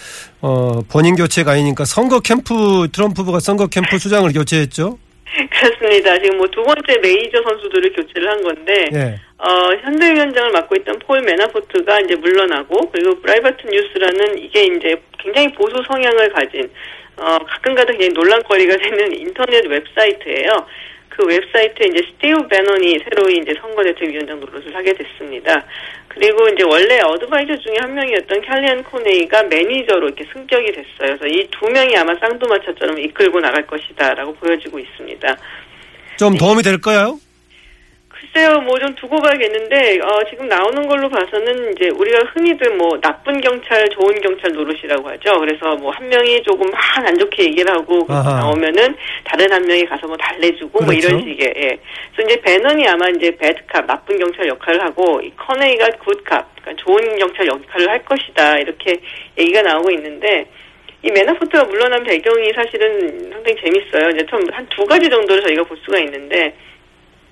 어, 0.42 0.80
본인 0.90 1.16
교체가 1.16 1.52
아니니까 1.52 1.84
선거 1.84 2.20
캠프 2.20 2.88
트럼프 2.92 3.22
후보가 3.22 3.40
선거 3.40 3.66
캠프 3.66 3.98
수장을 3.98 4.30
교체했죠. 4.32 4.98
그렇습니다. 5.50 6.18
지금 6.22 6.38
뭐 6.38 6.46
두 6.48 6.62
번째 6.62 6.98
메이저 7.02 7.42
선수들을 7.42 7.92
교체를 7.92 8.30
한 8.30 8.42
건데 8.42 8.88
예. 8.94 9.20
어, 9.38 9.70
선대위원장을 9.82 10.50
맡고 10.52 10.76
있던 10.76 10.98
폴 11.00 11.20
매너포트가 11.20 12.00
이제 12.00 12.16
물러나고 12.16 12.90
그리고 12.90 13.20
브라이트바트 13.20 13.66
뉴스라는 13.66 14.38
이게 14.38 14.64
이제 14.64 14.96
굉장히 15.18 15.52
보수 15.52 15.76
성향을 15.86 16.32
가진 16.32 16.70
어, 17.18 17.38
가끔가다 17.38 17.92
굉장히 17.92 18.12
논란거리가 18.14 18.76
되는 18.76 19.12
인터넷 19.20 19.66
웹사이트예요. 19.66 20.66
그 21.16 21.24
웹사이트에 21.24 21.86
이제 21.88 22.04
스티브 22.12 22.46
배넌이 22.48 22.98
새로이 23.04 23.38
이제 23.42 23.54
선거대책위원장 23.60 24.38
노릇을 24.40 24.74
하게 24.74 24.92
됐습니다. 24.92 25.64
그리고 26.08 26.46
이제 26.48 26.62
원래 26.64 26.98
advisor 27.00 27.56
중에 27.56 27.76
한 27.80 27.94
명이었던 27.94 28.40
켈리앤 28.42 28.82
콘웨이가 28.84 29.44
매니저로 29.44 30.08
이렇게 30.08 30.24
승격이 30.32 30.72
됐어요. 30.72 31.16
그래서 31.18 31.26
이 31.26 31.46
두 31.50 31.70
명이 31.70 31.96
아마 31.96 32.14
쌍두마차처럼 32.20 32.98
이끌고 33.00 33.40
나갈 33.40 33.66
것이다라고 33.66 34.34
보여지고 34.34 34.78
있습니다. 34.78 35.36
좀 36.18 36.36
도움이 36.36 36.62
될까요? 36.62 37.18
글쎄요, 38.36 38.60
뭐 38.60 38.76
좀 38.78 38.94
두고 38.96 39.16
봐야겠는데, 39.16 39.98
어, 40.00 40.20
지금 40.28 40.46
나오는 40.46 40.86
걸로 40.86 41.08
봐서는 41.08 41.72
이제 41.72 41.88
우리가 41.88 42.18
흔히들 42.34 42.76
뭐 42.76 43.00
나쁜 43.00 43.40
경찰, 43.40 43.88
좋은 43.88 44.12
경찰 44.20 44.52
노릇이라고 44.52 45.08
하죠. 45.08 45.40
그래서 45.40 45.74
뭐 45.76 45.90
한 45.90 46.06
명이 46.06 46.42
조금 46.42 46.68
막 46.70 46.98
안 47.06 47.16
좋게 47.18 47.44
얘기를 47.44 47.72
하고. 47.74 48.04
나오면은 48.06 48.94
다른 49.24 49.50
한 49.50 49.62
명이 49.62 49.86
가서 49.86 50.06
뭐 50.06 50.16
달래주고 50.18 50.80
뭐 50.80 50.86
그렇죠. 50.88 51.08
이런 51.08 51.20
식의, 51.22 51.54
예. 51.56 51.78
그래서 52.14 52.28
이제 52.28 52.40
배넌이 52.42 52.86
아마 52.86 53.08
이제 53.08 53.34
bad 53.36 53.58
cop, 53.58 53.86
나쁜 53.86 54.18
경찰 54.18 54.46
역할을 54.48 54.82
하고, 54.82 55.18
이 55.22 55.32
콘웨이가 55.36 55.88
good 56.04 56.24
cop, 56.24 56.44
그러니까 56.60 56.74
좋은 56.76 57.18
경찰 57.18 57.46
역할을 57.46 57.88
할 57.88 58.04
것이다. 58.04 58.58
이렇게 58.58 59.00
얘기가 59.38 59.62
나오고 59.62 59.90
있는데, 59.92 60.46
이 61.02 61.10
매너포트가 61.10 61.64
물러난 61.64 62.04
배경이 62.04 62.52
사실은 62.54 63.30
상당히 63.32 63.56
재밌어요. 63.62 64.10
이제 64.10 64.26
좀 64.26 64.48
한두 64.48 64.84
가지 64.84 65.08
정도를 65.08 65.42
저희가 65.44 65.62
볼 65.64 65.78
수가 65.78 65.98
있는데, 66.00 66.54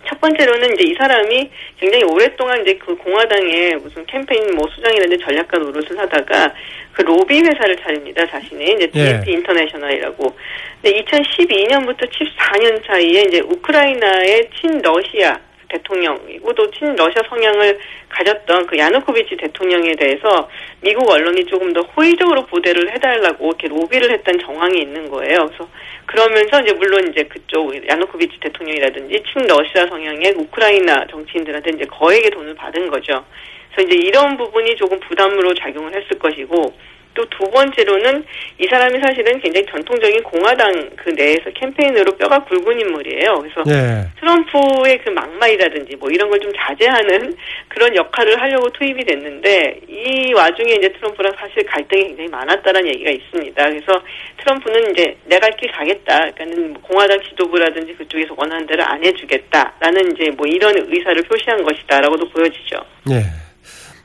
첫 0.06 0.20
번째로는 0.20 0.74
이제 0.74 0.84
이 0.90 0.94
사람이 0.94 1.50
굉장히 1.78 2.04
오랫동안 2.04 2.60
이제 2.62 2.74
그 2.74 2.94
공화당의 2.96 3.76
무슨 3.76 4.04
캠페인 4.06 4.54
뭐 4.54 4.68
수장이라든지 4.68 5.24
전략가 5.24 5.58
노릇을 5.58 5.98
하다가 5.98 6.54
그 6.92 7.02
로비 7.02 7.40
회사를 7.40 7.76
차립니다. 7.76 8.26
자신이 8.26 8.64
이제 8.64 8.86
DFP 8.86 9.30
예. 9.30 9.34
인터내셔널이라고. 9.34 10.36
근데 10.82 11.02
2012년부터 11.02 12.08
14년 12.10 12.86
사이에 12.86 13.22
이제 13.22 13.40
우크라이나의 13.40 14.48
친러시아 14.60 15.38
대통령이고 15.68 16.52
또 16.54 16.70
친러시아 16.70 17.22
성향을 17.28 17.78
가졌던 18.08 18.66
그 18.66 18.78
야누코비치 18.78 19.36
대통령에 19.36 19.94
대해서 19.96 20.48
미국 20.80 21.10
언론이 21.10 21.44
조금 21.46 21.72
더 21.72 21.80
호의적으로 21.80 22.46
보도를 22.46 22.92
해달라고 22.92 23.46
이렇게 23.46 23.68
로비를 23.68 24.10
했던 24.12 24.38
정황이 24.38 24.80
있는 24.80 25.10
거예요. 25.10 25.46
그래서 25.46 25.68
그러면서 26.06 26.60
이제 26.60 26.72
물론 26.74 27.08
이제 27.10 27.24
그쪽 27.24 27.74
야누코비치 27.88 28.40
대통령이라든지 28.40 29.22
친러시아 29.32 29.86
성향의 29.88 30.34
우크라이나 30.36 31.06
정치인들한테 31.10 31.70
이제 31.74 31.84
거액의 31.86 32.30
돈을 32.30 32.54
받은 32.54 32.90
거죠. 32.90 33.24
그래서 33.72 33.88
이제 33.88 34.06
이런 34.06 34.36
부분이 34.36 34.76
조금 34.76 35.00
부담으로 35.00 35.54
작용을 35.54 35.94
했을 35.94 36.18
것이고 36.18 36.74
또 37.14 37.24
두 37.30 37.50
번째로는 37.50 38.24
이 38.58 38.66
사람이 38.70 39.00
사실은 39.00 39.40
굉장히 39.40 39.66
전통적인 39.66 40.22
공화당 40.22 40.90
그 40.96 41.10
내에서 41.10 41.50
캠페인으로 41.54 42.12
뼈가 42.16 42.44
굵은 42.44 42.78
인물이에요. 42.80 43.34
그래서 43.40 43.62
예. 43.68 44.06
트럼프의 44.20 44.98
그 45.02 45.10
막말이라든지 45.10 45.96
뭐 45.96 46.10
이런 46.10 46.30
걸 46.30 46.44
좀 46.44 46.52
자제하는 46.56 47.34
그런 47.68 47.96
역할을 47.96 48.40
하려고 48.40 48.68
투입이 48.70 49.04
됐는데 49.04 49.80
이 49.88 50.32
와중에 50.34 50.74
이제 50.74 50.92
트럼프랑 50.92 51.32
사실 51.38 51.64
갈등이 51.64 52.08
굉장히 52.08 52.28
많았다는 52.28 52.86
얘기가 52.88 53.10
있습니다. 53.10 53.70
그래서 53.70 54.02
트럼프는 54.38 54.90
이제 54.90 55.16
내가 55.24 55.48
길 55.50 55.70
가겠다. 55.72 56.30
그러니까는 56.32 56.74
뭐 56.74 56.82
공화당 56.82 57.18
지도부라든지 57.22 57.94
그쪽에서 57.94 58.34
원하는 58.36 58.66
대로 58.66 58.84
안 58.84 59.02
해주겠다라는 59.02 60.12
이제 60.12 60.30
뭐 60.36 60.46
이런 60.46 60.74
의사를 60.76 61.22
표시한 61.22 61.62
것이다라고도 61.62 62.28
보여지죠. 62.28 62.76
예. 63.10 63.43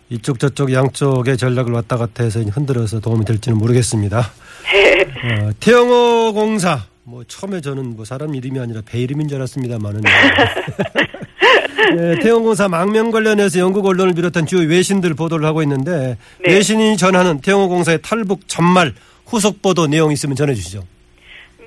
이쪽 0.10 0.40
저쪽 0.40 0.74
양쪽의 0.74 1.38
전략을 1.38 1.72
왔다 1.72 1.98
갔다 1.98 2.24
해서 2.24 2.40
흔들어서 2.40 3.00
도움이 3.00 3.26
될지는 3.26 3.58
모르겠습니다. 3.60 4.32
네. 4.72 5.44
어, 5.44 5.52
태영호 5.60 6.34
공사. 6.34 6.80
뭐 7.04 7.24
처음에 7.28 7.62
저는 7.62 7.96
뭐 7.96 8.06
사람 8.06 8.34
이름이 8.36 8.60
아니라 8.60 8.82
배 8.86 9.00
이름인 9.00 9.28
줄 9.28 9.38
알았습니다만은 9.38 10.02
네, 11.98 12.20
태영 12.20 12.44
공사 12.44 12.68
망명 12.68 13.10
관련해서 13.10 13.60
영국 13.60 13.86
언론을 13.88 14.14
비롯한 14.14 14.46
주요 14.46 14.68
외신들 14.68 15.16
보도를 15.16 15.46
하고 15.46 15.64
있는데 15.64 16.18
네. 16.44 16.54
외신이 16.54 16.98
전하는 16.98 17.42
태영호 17.42 17.68
공사의 17.68 18.00
탈북 18.04 18.48
전말 18.48 18.94
후속 19.26 19.62
보도 19.62 19.88
내용 19.88 20.12
있으면 20.12 20.36
전해주시죠. 20.36 20.84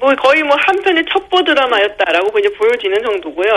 뭐 0.00 0.12
거의 0.16 0.42
뭐 0.42 0.56
한편의 0.58 1.04
첩보 1.12 1.44
드라마였다라고 1.44 2.38
이제 2.38 2.48
보여지는 2.58 3.02
정도고요. 3.04 3.50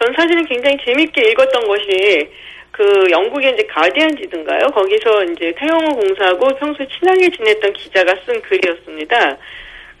전 0.00 0.12
사실은 0.16 0.44
굉장히 0.46 0.76
재밌게 0.84 1.30
읽었던 1.30 1.66
것이 1.66 2.28
그 2.72 3.06
영국의 3.10 3.52
이제 3.52 3.62
가디언지든가요. 3.66 4.66
거기서 4.74 5.24
이제 5.24 5.54
태영호 5.58 5.94
공사하고 5.94 6.48
평소에 6.56 6.86
친하게 6.88 7.30
지냈던 7.30 7.72
기자가 7.74 8.14
쓴 8.26 8.40
글이었습니다. 8.40 9.36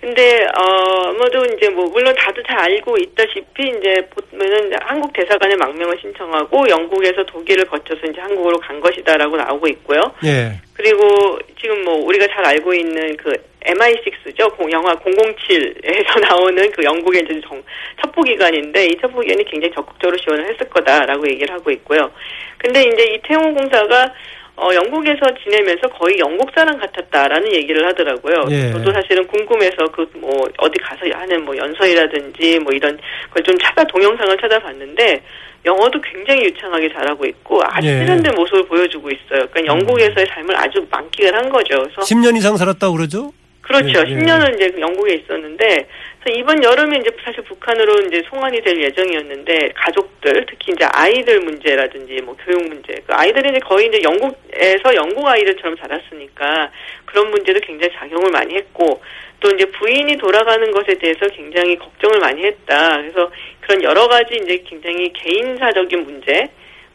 근데 0.00 0.44
어 0.58 1.10
아무도 1.10 1.44
이제 1.54 1.68
뭐 1.68 1.84
물론 1.86 2.12
다들 2.16 2.42
잘 2.42 2.58
알고 2.58 2.96
있다시피 2.98 3.68
이제 3.78 4.04
보면은 4.10 4.72
한국 4.80 5.12
대사관에 5.12 5.54
망명을 5.54 5.96
신청하고 6.00 6.68
영국에서 6.68 7.22
독일을 7.24 7.66
거쳐서 7.66 8.00
이제 8.10 8.20
한국으로 8.20 8.58
간 8.58 8.80
것이다라고 8.80 9.36
나오고 9.36 9.68
있고요. 9.68 10.00
예. 10.24 10.60
그리고 10.74 11.38
지금 11.60 11.84
뭐 11.84 12.04
우리가 12.04 12.26
잘 12.34 12.44
알고 12.44 12.74
있는 12.74 13.16
그 13.16 13.32
MI6죠. 13.66 14.72
영화 14.72 14.94
007에서 14.94 16.20
나오는 16.28 16.70
그 16.72 16.82
영국의 16.84 17.22
이제 17.22 17.40
정, 17.46 17.62
첩보기관인데 18.02 18.86
이 18.86 18.96
첩보기관이 19.00 19.44
굉장히 19.44 19.74
적극적으로 19.74 20.16
지원을 20.18 20.44
했을 20.52 20.68
거다라고 20.68 21.26
얘기를 21.28 21.54
하고 21.54 21.70
있고요. 21.70 22.10
근데 22.58 22.82
이제 22.82 23.14
이태용 23.14 23.54
공사가 23.54 24.12
어, 24.54 24.68
영국에서 24.74 25.20
지내면서 25.42 25.88
거의 25.88 26.18
영국 26.18 26.50
사람 26.54 26.78
같았다라는 26.78 27.54
얘기를 27.54 27.86
하더라고요. 27.88 28.44
예. 28.50 28.70
저도 28.72 28.92
사실은 28.92 29.26
궁금해서 29.26 29.86
그 29.92 30.06
뭐 30.14 30.30
어디 30.58 30.78
가서 30.78 31.00
하는 31.14 31.42
뭐 31.44 31.56
연설이라든지 31.56 32.58
뭐 32.60 32.72
이런 32.72 32.98
걸 33.32 33.42
좀 33.42 33.56
찾아 33.58 33.82
동영상을 33.84 34.36
찾아봤는데 34.38 35.22
영어도 35.64 36.00
굉장히 36.02 36.44
유창하게 36.44 36.92
잘하고 36.92 37.24
있고 37.24 37.60
아주 37.64 37.86
예. 37.88 37.98
세련된 38.00 38.34
모습을 38.34 38.66
보여주고 38.66 39.08
있어요. 39.10 39.46
그러니까 39.50 39.66
영국에서의 39.66 40.26
삶을 40.34 40.54
아주 40.56 40.86
만끽을 40.90 41.34
한 41.34 41.48
거죠. 41.48 41.78
그래서 41.82 42.02
10년 42.02 42.36
이상 42.36 42.56
살았다고 42.56 42.94
그러죠? 42.94 43.32
그렇죠. 43.62 44.00
예, 44.00 44.10
예. 44.10 44.14
10년은 44.14 44.54
이제 44.54 44.74
영국에 44.80 45.14
있었는데 45.14 45.86
그래서 46.20 46.38
이번 46.38 46.62
여름에 46.62 46.98
이제 46.98 47.10
사실 47.24 47.42
북한으로 47.44 48.06
이제 48.06 48.22
송환이 48.28 48.60
될 48.60 48.80
예정이었는데 48.82 49.70
가족들 49.74 50.46
특히 50.48 50.72
이제 50.72 50.84
아이들 50.84 51.40
문제라든지 51.40 52.20
뭐 52.22 52.36
교육 52.44 52.68
문제 52.68 52.94
그 53.06 53.14
아이들이 53.14 53.50
이제 53.50 53.58
거의 53.60 53.86
이제 53.86 54.00
영국에서 54.02 54.94
영국 54.94 55.26
아이들처럼 55.26 55.76
자랐으니까 55.78 56.70
그런 57.06 57.30
문제도 57.30 57.58
굉장히 57.60 57.92
작용을 57.94 58.30
많이 58.30 58.54
했고 58.54 59.00
또 59.40 59.50
이제 59.50 59.64
부인이 59.66 60.16
돌아가는 60.18 60.70
것에 60.70 60.94
대해서 60.94 61.26
굉장히 61.34 61.76
걱정을 61.76 62.20
많이 62.20 62.44
했다. 62.44 62.98
그래서 62.98 63.30
그런 63.60 63.82
여러 63.82 64.06
가지 64.06 64.40
이제 64.42 64.62
굉장히 64.66 65.12
개인사적인 65.12 66.04
문제 66.04 66.48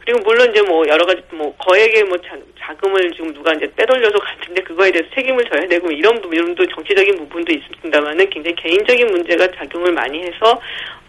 그리고 0.08 0.24
물론 0.24 0.50
이제 0.50 0.62
뭐 0.62 0.88
여러 0.88 1.04
가지 1.04 1.20
뭐 1.32 1.54
거액의 1.58 2.04
뭐 2.04 2.16
자, 2.16 2.34
자금을 2.58 3.12
지금 3.12 3.34
누가 3.34 3.52
이제 3.52 3.70
빼돌려서 3.76 4.18
갔는데 4.18 4.62
그거에 4.62 4.90
대해서 4.90 5.06
책임을 5.14 5.44
져야 5.52 5.68
되고 5.68 5.90
이런 5.90 6.18
부분도 6.22 6.66
정치적인 6.66 7.14
부분도 7.18 7.52
있습니다만은 7.52 8.30
굉장히 8.30 8.56
개인적인 8.56 9.06
문제가 9.06 9.46
작용을 9.58 9.92
많이 9.92 10.20
해서 10.20 10.58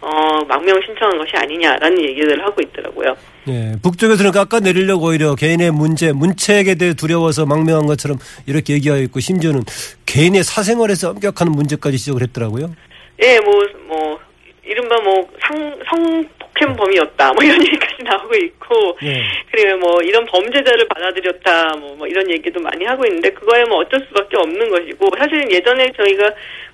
어 0.02 0.44
망명을 0.46 0.82
신청한 0.84 1.16
것이 1.16 1.32
아니냐라는 1.34 2.02
얘기를 2.10 2.44
하고 2.44 2.60
있더라고요. 2.60 3.16
예. 3.48 3.72
북쪽에서는 3.82 4.32
깎아 4.32 4.60
내리려고 4.60 5.06
오히려 5.06 5.34
개인의 5.34 5.70
문제, 5.70 6.12
문책에 6.12 6.74
대해 6.74 6.92
두려워서 6.92 7.46
망명한 7.46 7.86
것처럼 7.86 8.18
이렇게 8.46 8.74
얘기하고 8.74 9.00
있고 9.04 9.20
심지어는 9.20 9.62
개인의 10.04 10.42
사생활에서 10.44 11.12
엄격한 11.12 11.50
문제까지 11.50 11.96
지적을 11.96 12.20
했더라고요. 12.24 12.74
예, 13.22 13.38
뭐뭐 13.40 14.20
이른바 14.62 15.00
뭐 15.00 15.26
상 15.40 15.80
성 15.90 16.24
폭행범이었다 16.54 17.32
뭐 17.32 17.44
이런 17.44 17.60
얘기까지 17.66 18.02
나오고 18.02 18.34
있고 18.34 18.98
예. 19.02 19.22
그리고 19.50 19.78
뭐 19.78 20.02
이런 20.02 20.26
범죄자를 20.26 20.86
받아들였다 20.88 21.76
뭐, 21.76 21.96
뭐 21.96 22.06
이런 22.06 22.30
얘기도 22.30 22.60
많이 22.60 22.84
하고 22.84 23.04
있는데 23.06 23.30
그거야 23.30 23.64
뭐 23.66 23.78
어쩔 23.78 24.00
수밖에 24.08 24.36
없는 24.36 24.70
것이고 24.70 25.08
사실 25.18 25.50
예전에 25.50 25.92
저희가 25.96 26.30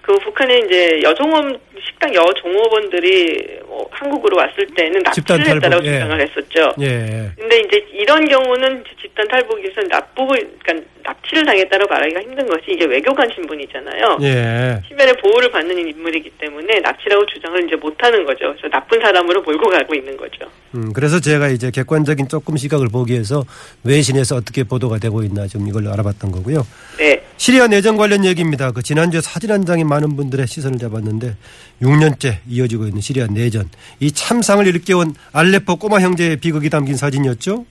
그 0.07 0.14
북한에 0.21 0.59
이제 0.59 1.01
여종업 1.03 1.59
식당 1.85 2.14
여종업원들이 2.14 3.59
뭐 3.66 3.88
한국으로 3.90 4.37
왔을 4.37 4.64
때는 4.77 5.03
납치를 5.03 5.57
했다라고 5.57 5.85
예. 5.85 5.92
주장을 5.95 6.21
했었죠. 6.21 6.73
예. 6.81 7.31
근데 7.37 7.59
이제 7.59 7.85
이런 7.92 8.25
경우는 8.29 8.85
집단 9.03 9.27
탈북에서 9.27 9.81
납북을 9.88 10.51
그러니까 10.62 10.88
납치를 11.03 11.45
당했다고 11.45 11.87
말하기가 11.88 12.21
힘든 12.21 12.47
것이 12.47 12.62
이게 12.69 12.85
외교관 12.85 13.29
신분이잖아요. 13.35 14.19
예. 14.23 14.81
시민의 14.87 15.16
보호를 15.16 15.51
받는 15.51 15.77
인물이기 15.77 16.31
때문에 16.38 16.79
납치라고 16.81 17.27
주장을 17.27 17.64
이제 17.64 17.75
못 17.75 17.95
하는 18.01 18.25
거죠. 18.25 18.55
그래서 18.57 18.69
나쁜 18.69 19.01
사람으로 19.01 19.42
몰고 19.42 19.69
가고 19.71 19.95
있는 19.95 20.16
거죠. 20.16 20.47
음, 20.75 20.92
그래서 20.92 21.19
제가 21.19 21.49
이제 21.49 21.71
객관적인 21.73 22.29
조금 22.29 22.57
시각을 22.57 22.88
보기 22.92 23.12
위해서 23.12 23.45
외신에서 23.85 24.37
어떻게 24.37 24.62
보도가 24.62 24.99
되고 24.99 25.23
있나 25.23 25.47
좀 25.49 25.66
이걸 25.66 25.88
알아봤던 25.88 26.31
거고요. 26.31 26.66
네. 26.99 27.23
시리아 27.38 27.66
내전 27.66 27.97
관련 27.97 28.25
얘기입니다. 28.25 28.73
그 28.73 28.83
지난주에 28.83 29.21
사진 29.21 29.51
한 29.51 29.64
장에 29.64 29.85
많은 29.96 30.16
분들의 30.16 30.46
시선을 30.46 30.78
잡았는데 30.78 31.35
6년째 31.82 32.38
이어지고 32.48 32.85
있는 32.85 33.00
시리아 33.00 33.26
내전. 33.26 33.64
이 34.00 34.12
참상을 34.12 34.66
일깨운 34.66 35.14
알레포 35.32 35.76
꼬마 35.76 36.00
형제의 36.00 36.37
비극이 36.37 36.70
담긴 36.70 36.96
사진이었죠? 36.96 37.64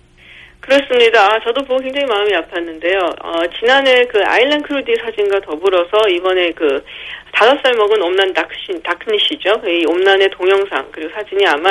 그렇습니다. 0.60 1.32
아, 1.32 1.40
저도 1.44 1.64
보고 1.66 1.80
굉장히 1.80 2.08
마음이 2.08 2.32
아팠는데요. 2.32 2.98
어, 3.24 3.34
지난해 3.60 4.04
그 4.06 4.20
아일란 4.26 4.64
쿠르디 4.64 4.96
사진과 5.00 5.42
더불어서 5.42 6.10
이번에 6.10 6.52
그 6.54 6.84
다섯 7.32 7.56
살 7.62 7.76
먹은 7.76 8.02
옴란 8.02 8.34
다크시, 8.34 8.82
다크니시죠. 8.84 9.62
이 9.68 9.86
옴란의 9.86 10.32
동영상 10.32 10.88
그리고 10.92 11.14
사진이 11.14 11.46
아마 11.46 11.70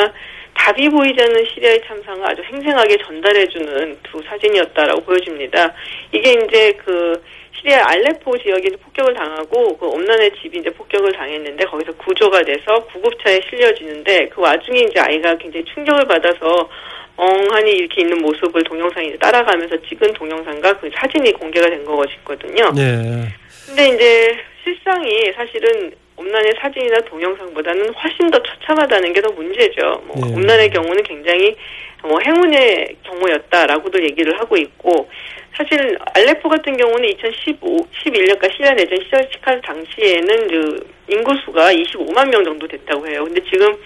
답이 0.54 0.88
보이지 0.90 1.20
않는 1.20 1.44
시리아의 1.52 1.82
참상을 1.88 2.24
아주 2.24 2.42
생생하게 2.48 2.98
전달해주는 2.98 3.98
두 4.04 4.22
사진이었다라고 4.28 5.02
보여집니다. 5.02 5.72
이게 6.12 6.30
이제 6.30 6.72
그 6.84 7.20
시리아 7.64 7.82
알레포 7.88 8.36
지역에 8.36 8.68
폭격을 8.76 9.14
당하고 9.14 9.76
그 9.78 9.86
옴난의 9.86 10.32
집이 10.40 10.58
이제 10.58 10.68
폭격을 10.68 11.12
당했는데 11.12 11.64
거기서 11.64 11.92
구조가 11.96 12.42
돼서 12.42 12.84
구급차에 12.92 13.40
실려지는데 13.48 14.28
그 14.28 14.42
와중에 14.42 14.80
이제 14.80 15.00
아이가 15.00 15.34
굉장히 15.38 15.64
충격을 15.72 16.06
받아서 16.06 16.68
엉하니 17.16 17.72
이렇게 17.72 18.02
있는 18.02 18.18
모습을 18.20 18.62
동영상이 18.64 19.16
따라가면서 19.18 19.76
찍은 19.88 20.12
동영상과 20.12 20.78
그 20.78 20.90
사진이 20.94 21.32
공개가 21.32 21.70
된 21.70 21.84
거거든요. 21.86 22.70
네. 22.72 23.28
근데 23.66 23.88
이제 23.88 24.36
실상이 24.62 25.32
사실은 25.34 25.92
옴난의 26.16 26.54
사진이나 26.60 27.00
동영상보다는 27.00 27.94
훨씬 27.94 28.30
더 28.30 28.40
처참하다는 28.42 29.12
게 29.14 29.20
더 29.22 29.32
문제죠. 29.32 30.02
뭐 30.06 30.16
네. 30.16 30.34
옴난의 30.34 30.70
경우는 30.70 31.02
굉장히 31.02 31.56
뭐 32.02 32.18
행운의 32.20 32.96
경우였다라고도 33.04 34.02
얘기를 34.02 34.38
하고 34.38 34.56
있고 34.58 35.08
사실 35.56 35.96
알레포 36.14 36.48
같은 36.48 36.76
경우는 36.76 37.08
2015, 37.10 37.76
11년까 38.04 38.52
시리아 38.52 38.72
내전 38.74 38.98
시절 39.04 39.28
시칼 39.32 39.60
당시에는 39.60 40.48
그 40.48 40.90
인구 41.08 41.32
수가 41.44 41.72
25만 41.72 42.28
명 42.30 42.44
정도 42.44 42.66
됐다고 42.66 43.06
해요. 43.06 43.24
근데 43.24 43.40
지금 43.50 43.76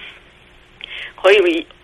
거의 1.17 1.39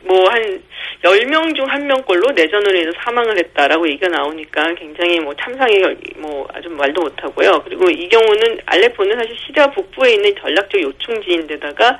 뭐 0.04 0.28
한 0.30 0.62
10명 1.02 1.54
중한 1.54 1.86
명꼴로 1.86 2.32
내전으로 2.34 2.76
인해서 2.76 2.92
사망을 3.04 3.36
했다라고 3.38 3.86
얘기가 3.88 4.08
나오니까 4.08 4.74
굉장히 4.74 5.20
뭐 5.20 5.34
참상이 5.34 5.78
뭐 6.16 6.46
아주 6.52 6.68
말도 6.70 7.02
못하고요. 7.02 7.62
그리고 7.64 7.90
이 7.90 8.08
경우는 8.08 8.60
알레포는 8.64 9.18
사실 9.18 9.36
시리아 9.36 9.66
북부에 9.70 10.14
있는 10.14 10.34
전략적 10.40 10.80
요충지인데다가 10.80 11.98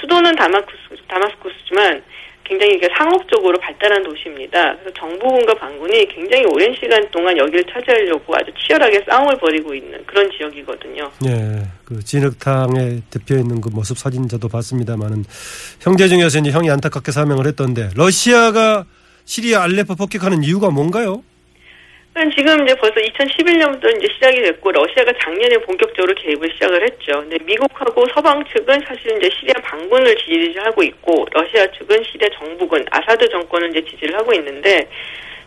수도는 0.00 0.34
다마스쿠스, 0.36 1.02
다마스쿠스지만 1.08 2.02
굉장히 2.48 2.80
상업적으로 2.96 3.58
발달한 3.58 4.02
도시입니다. 4.02 4.76
그래서 4.76 4.90
정부군과 4.98 5.54
반군이 5.54 6.06
굉장히 6.08 6.44
오랜 6.46 6.72
시간 6.74 7.02
동안 7.10 7.36
여기를 7.36 7.64
차지하려고 7.72 8.34
아주 8.36 8.52
치열하게 8.58 9.04
싸움을 9.08 9.36
벌이고 9.38 9.74
있는 9.74 10.02
그런 10.06 10.30
지역이거든요. 10.30 11.10
예, 11.26 11.62
그 11.84 12.02
진흙탕에 12.02 13.02
대표 13.10 13.34
있는 13.34 13.60
그 13.60 13.68
모습 13.68 13.98
사진 13.98 14.28
저도 14.28 14.48
봤습니다만은 14.48 15.24
형제 15.80 16.08
중에서 16.08 16.38
이제 16.38 16.50
형이 16.50 16.70
안타깝게 16.70 17.12
사명을 17.12 17.46
했던데 17.48 17.90
러시아가 17.96 18.84
시리아 19.24 19.62
알레포 19.64 19.96
폭격하는 19.96 20.44
이유가 20.44 20.70
뭔가요? 20.70 21.22
지금 22.34 22.64
이제 22.64 22.74
벌써 22.76 22.94
2011년부터 22.94 23.94
이제 23.94 24.08
시작이 24.14 24.40
됐고 24.40 24.72
러시아가 24.72 25.12
작년에 25.22 25.58
본격적으로 25.58 26.14
개입을 26.14 26.50
시작을 26.52 26.82
했죠. 26.82 27.20
근데 27.20 27.36
미국하고 27.44 28.06
서방 28.14 28.42
측은 28.46 28.80
사실 28.88 29.18
이제 29.18 29.28
시리아 29.38 29.52
반군을 29.62 30.16
지지하고 30.16 30.82
있고 30.82 31.26
러시아 31.30 31.66
측은 31.72 32.02
시리아 32.04 32.28
정부군 32.38 32.86
아사드 32.90 33.28
정권을 33.28 33.68
이제 33.70 33.84
지지를 33.84 34.16
하고 34.16 34.32
있는데 34.32 34.88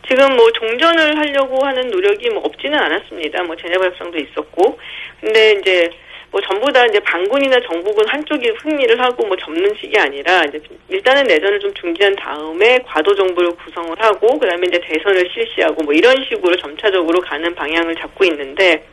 지금 0.07 0.35
뭐 0.35 0.51
종전을 0.51 1.17
하려고 1.17 1.65
하는 1.65 1.89
노력이 1.89 2.29
뭐 2.29 2.43
없지는 2.43 2.77
않았습니다. 2.77 3.43
뭐 3.43 3.55
제네바 3.55 3.85
협상도 3.85 4.19
있었고 4.19 4.79
근데 5.21 5.53
이제 5.53 5.89
뭐 6.31 6.39
전부 6.41 6.71
다 6.71 6.85
이제 6.85 6.99
반군이나 6.99 7.59
정부군 7.61 8.07
한쪽이 8.07 8.53
승리를 8.61 8.99
하고 9.01 9.25
뭐 9.25 9.35
접는 9.37 9.73
식이 9.79 9.97
아니라 9.97 10.43
이제 10.45 10.61
일단은 10.87 11.23
내전을 11.23 11.59
좀 11.59 11.73
중지한 11.73 12.15
다음에 12.15 12.79
과도 12.85 13.15
정부를 13.15 13.51
구성을 13.55 13.95
하고 13.99 14.37
그다음에 14.37 14.67
이제 14.67 14.79
대선을 14.79 15.27
실시하고 15.33 15.83
뭐 15.83 15.93
이런 15.93 16.15
식으로 16.23 16.55
점차적으로 16.57 17.19
가는 17.21 17.53
방향을 17.55 17.95
잡고 17.95 18.25
있는데 18.25 18.85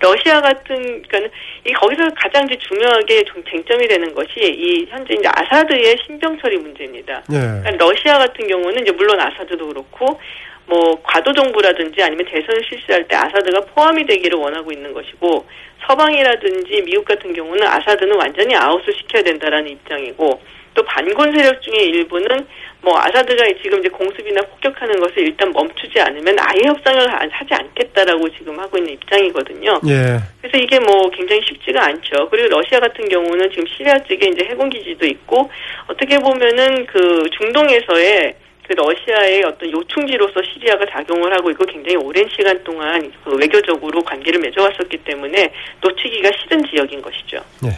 러시아 0.00 0.40
같은 0.40 1.02
그러니까 1.08 1.34
이 1.64 1.72
거기서 1.72 2.02
가장 2.14 2.44
이제 2.44 2.56
중요하게 2.68 3.24
좀 3.24 3.42
쟁점이 3.50 3.88
되는 3.88 4.14
것이 4.14 4.38
이 4.38 4.86
현재 4.88 5.14
이제 5.14 5.28
아사드의 5.28 5.96
신병 6.06 6.38
처리 6.38 6.58
문제입니다. 6.58 7.22
네. 7.28 7.38
그러니까 7.40 7.70
러시아 7.84 8.18
같은 8.18 8.46
경우는 8.46 8.82
이제 8.82 8.92
물론 8.92 9.20
아사드도 9.20 9.66
그렇고 9.68 10.20
뭐 10.66 11.00
과도 11.02 11.32
정부라든지 11.32 12.02
아니면 12.02 12.26
대선을 12.26 12.62
실시할 12.68 13.06
때 13.06 13.16
아사드가 13.16 13.60
포함이 13.72 14.04
되기를 14.04 14.38
원하고 14.38 14.72
있는 14.72 14.92
것이고 14.92 15.46
서방이라든지 15.86 16.82
미국 16.82 17.04
같은 17.04 17.32
경우는 17.32 17.66
아사드는 17.66 18.16
완전히 18.16 18.54
아웃을 18.56 18.92
시켜야 18.94 19.22
된다라는 19.22 19.70
입장이고 19.70 20.40
또 20.74 20.84
반군 20.84 21.32
세력 21.34 21.62
중에 21.62 21.84
일부는 21.84 22.46
뭐 22.82 22.94
아사드가 22.98 23.44
지금 23.62 23.78
이제 23.78 23.88
공습이나 23.88 24.42
폭격하는 24.42 25.00
것을 25.00 25.18
일단 25.20 25.50
멈추지 25.50 25.98
않으면 26.00 26.36
아예 26.38 26.68
협상을 26.68 27.00
하지 27.32 27.54
않겠다라고 27.54 28.28
지금 28.36 28.58
하고 28.58 28.76
있는 28.76 28.92
입장이거든요. 28.92 29.80
예. 29.88 30.18
그래서 30.40 30.58
이게 30.58 30.78
뭐 30.80 31.08
굉장히 31.10 31.40
쉽지가 31.46 31.82
않죠. 31.82 32.28
그리고 32.30 32.48
러시아 32.58 32.78
같은 32.78 33.08
경우는 33.08 33.50
지금 33.50 33.64
시리아 33.66 33.98
쪽에 33.98 34.28
이제 34.28 34.44
해군 34.48 34.68
기지도 34.68 35.06
있고 35.06 35.50
어떻게 35.88 36.18
보면은 36.18 36.86
그 36.86 37.22
중동에서의 37.38 38.36
그 38.66 38.72
러시아의 38.72 39.44
어떤 39.44 39.70
요충지로서 39.70 40.34
시리아가 40.52 40.84
작용을 40.90 41.32
하고 41.32 41.50
있고 41.50 41.64
굉장히 41.66 41.96
오랜 41.96 42.28
시간 42.28 42.62
동안 42.64 43.12
그 43.24 43.36
외교적으로 43.36 44.02
관계를 44.02 44.40
맺어왔었기 44.40 44.98
때문에 44.98 45.52
놓치기가 45.80 46.30
싫은 46.42 46.64
지역인 46.68 47.00
것이죠. 47.00 47.38
네. 47.62 47.70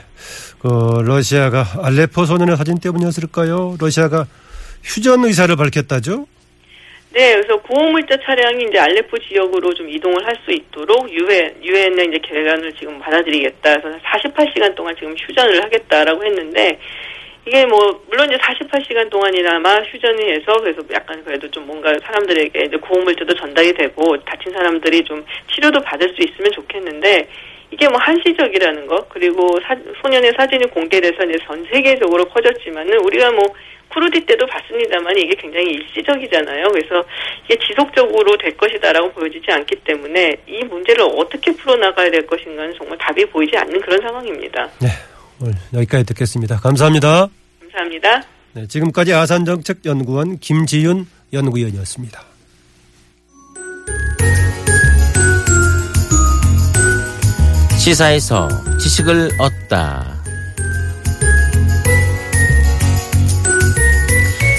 그 0.59 1.03
러시아가 1.05 1.65
알레포 1.83 2.25
소년의 2.25 2.57
사진 2.57 2.79
때문이었을까요? 2.81 3.77
러시아가 3.81 4.27
휴전 4.83 5.25
의사를 5.25 5.55
밝혔다죠? 5.55 6.27
네, 7.11 7.35
그래서 7.35 7.57
구호물자 7.63 8.17
차량이 8.25 8.65
이제 8.69 8.79
알레포 8.79 9.19
지역으로 9.19 9.73
좀 9.75 9.89
이동을 9.89 10.27
할 10.27 10.37
수 10.45 10.53
있도록 10.53 11.11
유엔 11.11 11.55
유엔의 11.63 12.07
이제 12.09 12.19
계획안을 12.23 12.73
지금 12.75 12.99
받아들이겠다. 13.01 13.81
그래서 13.81 13.99
48시간 13.99 14.75
동안 14.75 14.95
지금 14.97 15.15
휴전을 15.19 15.63
하겠다라고 15.65 16.25
했는데 16.25 16.79
이게 17.49 17.65
뭐 17.65 17.79
물론 18.09 18.29
이제 18.29 18.37
48시간 18.37 19.09
동안이나마 19.09 19.77
휴전이 19.81 20.33
해서 20.33 20.53
그래서 20.61 20.83
약간 20.93 21.25
그래도 21.25 21.51
좀 21.51 21.67
뭔가 21.67 21.91
사람들에게 22.05 22.65
이제 22.67 22.77
고물질도 22.77 23.35
전달이 23.37 23.73
되고 23.73 24.23
다친 24.25 24.53
사람들이 24.53 25.03
좀 25.05 25.25
치료도 25.55 25.81
받을 25.81 26.15
수 26.15 26.21
있으면 26.21 26.53
좋겠는데 26.53 27.27
이게 27.71 27.89
뭐 27.89 27.99
한시적이라는 27.99 28.87
것 28.87 29.09
그리고 29.09 29.49
사, 29.63 29.75
소년의 30.03 30.35
사진이 30.37 30.67
공개돼서 30.67 31.25
이제 31.25 31.39
전 31.47 31.67
세계적으로 31.73 32.27
퍼졌지만은 32.27 32.99
우리가 32.99 33.33
뭐 33.33 33.43
쿠르디 33.89 34.27
때도 34.27 34.47
봤습니다만 34.47 35.17
이게 35.17 35.35
굉장히 35.35 35.71
일시적이잖아요. 35.73 36.69
그래서 36.69 37.03
이게 37.47 37.59
지속적으로 37.67 38.37
될 38.37 38.55
것이다라고 38.59 39.11
보여지지 39.13 39.51
않기 39.51 39.77
때문에 39.85 40.37
이 40.47 40.65
문제를 40.65 41.03
어떻게 41.17 41.51
풀어나가야 41.53 42.11
될 42.11 42.27
것인가는 42.27 42.75
정말 42.77 42.99
답이 42.99 43.25
보이지 43.31 43.57
않는 43.57 43.81
그런 43.81 44.03
상황입니다. 44.03 44.69
네. 44.83 44.89
오늘 45.41 45.55
여기까지 45.73 46.05
듣겠습니다. 46.05 46.57
감사합니다. 46.57 47.29
감사합니다. 47.79 48.23
네, 48.55 48.67
지금까지 48.67 49.15
아산정책연구원 49.15 50.39
김지윤 50.41 51.07
연구위원이었습니다. 51.33 52.23
시사에서 57.79 58.49
지식을 58.81 59.31
얻다. 59.39 60.19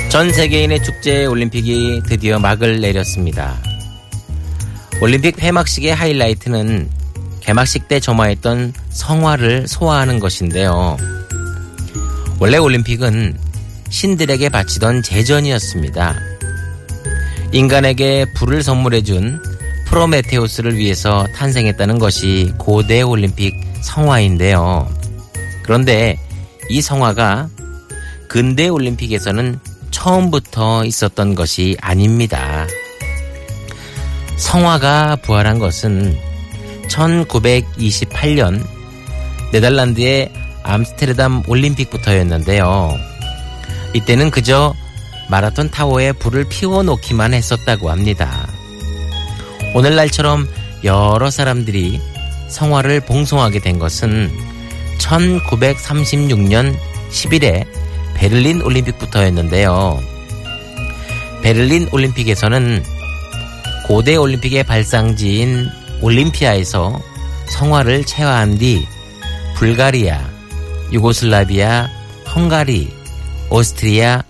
전 0.09 0.31
세계인의 0.31 0.81
축제 0.83 1.25
올림픽이 1.25 2.01
드디어 2.07 2.39
막을 2.39 2.79
내렸습니다. 2.79 3.55
올림픽 5.01 5.35
폐막식의 5.35 5.93
하이라이트는 5.93 6.89
개막식 7.41 7.87
때 7.87 7.99
점화했던 7.99 8.73
성화를 8.89 9.67
소화하는 9.67 10.19
것인데요. 10.19 10.97
원래 12.39 12.57
올림픽은 12.57 13.37
신들에게 13.89 14.49
바치던 14.49 15.03
제전이었습니다. 15.03 16.15
인간에게 17.51 18.25
불을 18.35 18.63
선물해준 18.63 19.41
프로메테우스를 19.87 20.77
위해서 20.77 21.25
탄생했다는 21.35 21.99
것이 21.99 22.53
고대 22.57 23.01
올림픽 23.01 23.53
성화인데요. 23.81 24.87
그런데 25.63 26.17
이 26.69 26.81
성화가 26.81 27.49
근대 28.27 28.69
올림픽에서는 28.69 29.59
처음부터 29.91 30.85
있었던 30.85 31.35
것이 31.35 31.75
아닙니다. 31.81 32.67
성화가 34.37 35.17
부활한 35.17 35.59
것은 35.59 36.15
1928년 36.87 38.63
네덜란드의 39.51 40.31
암스테르담 40.63 41.43
올림픽부터였는데요. 41.47 42.97
이때는 43.93 44.31
그저 44.31 44.73
마라톤 45.29 45.69
타워에 45.69 46.11
불을 46.13 46.45
피워놓기만 46.49 47.33
했었다고 47.33 47.89
합니다. 47.89 48.47
오늘날처럼 49.75 50.47
여러 50.83 51.29
사람들이 51.29 52.01
성화를 52.49 53.01
봉송하게 53.01 53.59
된 53.59 53.79
것은 53.79 54.31
1936년 54.99 56.75
10일에 57.11 57.65
베를린 58.15 58.61
올림픽부터였는데요. 58.61 59.99
베를린 61.41 61.89
올림픽에서는 61.91 62.83
고대 63.87 64.15
올림픽의 64.15 64.63
발상지인 64.63 65.69
올림피아에서 66.01 66.99
성화를 67.47 68.05
체화한 68.05 68.57
뒤 68.57 68.85
불가리아, 69.55 70.28
유고슬라비아, 70.91 71.87
헝가리, 72.35 72.93
오스트리아, 73.49 74.21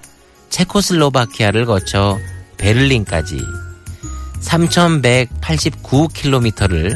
체코슬로바키아를 0.50 1.66
거쳐 1.66 2.20
베를린까지 2.58 3.40
3,189km를 4.42 6.96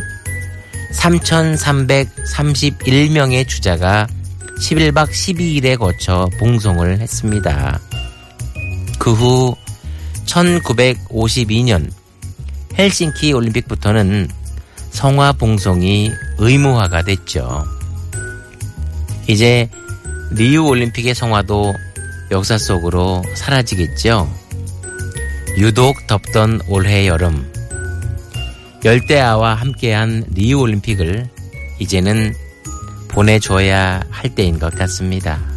3,331명의 0.94 3.48
주자가 3.48 4.08
11박 4.60 5.10
12일에 5.10 5.78
거쳐 5.78 6.28
봉송을 6.40 7.00
했습니다. 7.00 7.80
그 9.00 9.14
후 9.14 9.56
1952년 10.26 11.90
헬싱키 12.78 13.34
올림픽부터는 13.34 14.30
성화 14.92 15.34
봉송이 15.34 16.12
의무화가 16.38 17.02
됐죠. 17.04 17.66
이제 19.28 19.70
리우 20.32 20.68
올림픽의 20.68 21.16
성화도 21.16 21.74
역사 22.32 22.58
속으로 22.58 23.24
사라지겠죠. 23.36 24.30
유독 25.58 26.08
덥던 26.08 26.62
올해 26.68 27.08
여름. 27.08 27.52
열대야와 28.84 29.56
함께한 29.56 30.26
리우 30.34 30.60
올림픽을 30.60 31.30
이제는 31.80 32.34
보내줘야 33.10 34.02
할 34.10 34.34
때인 34.34 34.60
것 34.60 34.74
같습니다. 34.76 35.53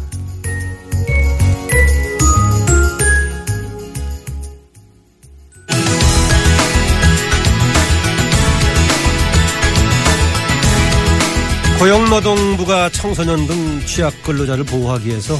고용노동부가 11.79 12.89
청소년 12.89 13.45
등 13.45 13.79
취약 13.85 14.23
근로자를 14.23 14.63
보호하기 14.63 15.09
위해서 15.09 15.35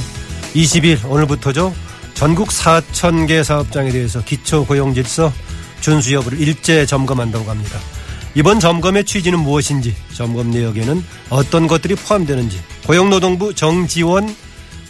20일 0.54 1.10
오늘부터죠. 1.10 1.74
전국 2.14 2.48
4천 2.48 3.26
개 3.26 3.42
사업장에 3.42 3.90
대해서 3.90 4.22
기초 4.22 4.64
고용 4.64 4.94
질서 4.94 5.32
준수 5.80 6.14
여부를 6.14 6.40
일제 6.40 6.86
점검한다고 6.86 7.50
합니다. 7.50 7.78
이번 8.36 8.60
점검의 8.60 9.04
취지는 9.04 9.40
무엇인지, 9.40 9.96
점검 10.14 10.52
내역에는 10.52 11.02
어떤 11.30 11.66
것들이 11.66 11.96
포함되는지 11.96 12.60
고용노동부 12.86 13.54
정지원 13.54 14.32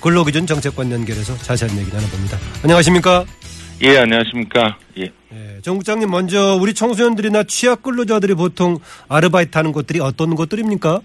근로기준 0.02 0.46
정책관 0.46 0.92
연결해서 0.92 1.34
자세한 1.38 1.78
얘기 1.78 1.90
나눠봅니다. 1.90 2.38
안녕하십니까? 2.62 3.24
예, 3.82 3.96
안녕하십니까. 3.96 4.76
예. 4.98 5.04
예, 5.32 5.60
정 5.62 5.76
국장님 5.76 6.10
먼저 6.10 6.56
우리 6.60 6.74
청소년들이나 6.74 7.44
취약 7.44 7.82
근로자들이 7.82 8.34
보통 8.34 8.78
아르바이트 9.08 9.56
하는 9.56 9.72
곳들이 9.72 10.00
어떤 10.00 10.34
곳들입니까? 10.34 11.00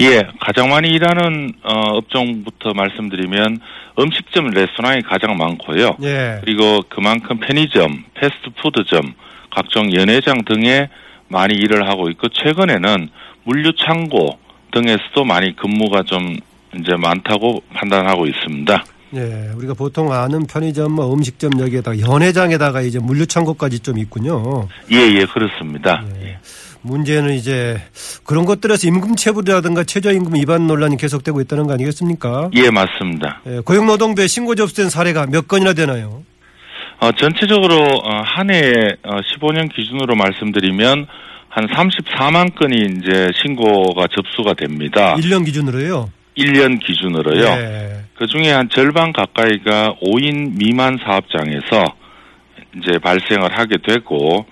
예, 0.00 0.22
가장 0.40 0.70
많이 0.70 0.88
일하는 0.88 1.52
어, 1.62 1.96
업종부터 1.96 2.72
말씀드리면 2.74 3.60
음식점, 3.98 4.48
레스토랑이 4.48 5.02
가장 5.02 5.36
많고요. 5.36 5.96
예. 6.02 6.40
그리고 6.44 6.82
그만큼 6.88 7.38
편의점, 7.38 8.04
패스트푸드점, 8.14 9.14
각종 9.54 9.92
연회장 9.94 10.44
등에 10.44 10.88
많이 11.28 11.54
일을 11.54 11.88
하고 11.88 12.10
있고 12.10 12.28
최근에는 12.28 13.08
물류 13.44 13.72
창고 13.76 14.38
등에서도 14.72 15.24
많이 15.24 15.54
근무가 15.54 16.02
좀 16.02 16.36
이제 16.76 16.96
많다고 16.96 17.62
판단하고 17.72 18.26
있습니다. 18.26 18.84
예, 19.14 19.52
우리가 19.56 19.74
보통 19.74 20.12
아는 20.12 20.44
편의점, 20.46 20.90
뭐 20.92 21.14
음식점 21.14 21.60
여기에다가 21.60 22.00
연회장에다가 22.00 22.80
이제 22.80 22.98
물류 22.98 23.26
창고까지 23.26 23.78
좀 23.78 23.98
있군요. 23.98 24.66
예, 24.90 24.96
예, 24.96 25.24
그렇습니다. 25.24 26.04
예. 26.20 26.38
문제는 26.84 27.34
이제 27.34 27.80
그런 28.24 28.44
것들에서 28.44 28.86
임금체불이라든가 28.88 29.84
최저임금 29.84 30.34
위반 30.34 30.66
논란이 30.66 30.96
계속되고 30.98 31.40
있다는 31.40 31.66
거 31.66 31.72
아니겠습니까? 31.72 32.50
예, 32.54 32.70
맞습니다. 32.70 33.40
예, 33.46 33.60
고용노동부에 33.60 34.26
신고 34.26 34.54
접수된 34.54 34.90
사례가 34.90 35.26
몇 35.26 35.48
건이나 35.48 35.72
되나요? 35.72 36.22
어, 37.00 37.10
전체적으로 37.12 37.76
어, 37.76 38.20
한 38.24 38.50
해에 38.50 38.96
어, 39.02 39.20
15년 39.20 39.74
기준으로 39.74 40.14
말씀드리면 40.14 41.06
한 41.48 41.66
34만 41.68 42.54
건이 42.54 42.76
이제 42.98 43.28
신고가 43.42 44.06
접수가 44.14 44.54
됩니다. 44.54 45.14
1년 45.16 45.44
기준으로요? 45.44 46.10
1년 46.36 46.84
기준으로요. 46.84 47.44
예. 47.44 48.04
그 48.16 48.26
중에 48.26 48.50
한 48.52 48.68
절반 48.68 49.12
가까이가 49.12 49.96
5인 50.02 50.58
미만 50.58 50.98
사업장에서 51.02 51.94
이제 52.76 52.98
발생을 52.98 53.56
하게 53.58 53.76
되고 53.86 54.44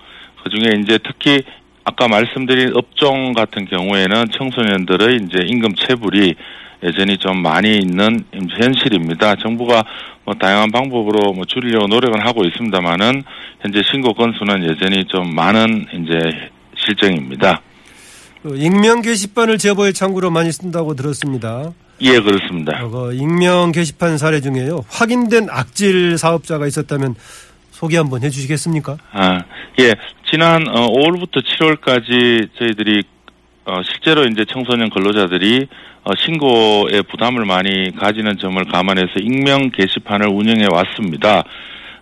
그 0.43 0.49
중에 0.49 0.79
이제 0.81 0.97
특히 1.03 1.43
아까 1.85 2.07
말씀드린 2.07 2.75
업종 2.75 3.33
같은 3.33 3.65
경우에는 3.65 4.25
청소년들의 4.37 5.19
이제 5.25 5.39
임금 5.45 5.75
체불이 5.75 6.35
여전히 6.83 7.17
좀 7.17 7.41
많이 7.41 7.77
있는 7.77 8.23
현실입니다. 8.31 9.35
정부가 9.35 9.83
뭐 10.25 10.33
다양한 10.35 10.71
방법으로 10.71 11.33
뭐 11.33 11.45
줄이려고 11.45 11.87
노력을 11.87 12.25
하고 12.25 12.43
있습니다만은 12.45 13.23
현재 13.61 13.81
신고 13.89 14.13
건수는 14.13 14.69
여전히 14.69 15.05
좀 15.05 15.33
많은 15.33 15.87
이제 15.93 16.19
실정입니다. 16.75 17.61
그 18.41 18.57
익명 18.57 19.01
게시판을 19.01 19.57
제보에 19.57 19.93
창구로 19.93 20.29
많이 20.29 20.51
쓴다고 20.51 20.95
들었습니다. 20.95 21.71
예, 22.01 22.19
그렇습니다. 22.19 22.83
어, 22.83 22.89
그 22.89 23.13
익명 23.13 23.71
게시판 23.71 24.17
사례 24.17 24.41
중에요. 24.41 24.83
확인된 24.89 25.47
악질 25.49 26.17
사업자가 26.17 26.67
있었다면 26.67 27.15
소개 27.83 27.97
한번 27.97 28.23
해주시겠습니까? 28.23 28.97
아, 29.11 29.39
예. 29.81 29.93
지난 30.31 30.65
어, 30.69 30.87
5월부터 30.87 31.43
7월까지 31.43 32.47
저희들이 32.57 33.03
어, 33.65 33.81
실제로 33.83 34.23
이제 34.23 34.45
청소년 34.45 34.89
근로자들이 34.89 35.67
어, 36.05 36.15
신고에 36.15 37.01
부담을 37.11 37.43
많이 37.43 37.93
가지는 37.93 38.37
점을 38.37 38.63
감안해서 38.63 39.19
익명 39.19 39.69
게시판을 39.71 40.29
운영해 40.29 40.67
왔습니다. 40.71 41.43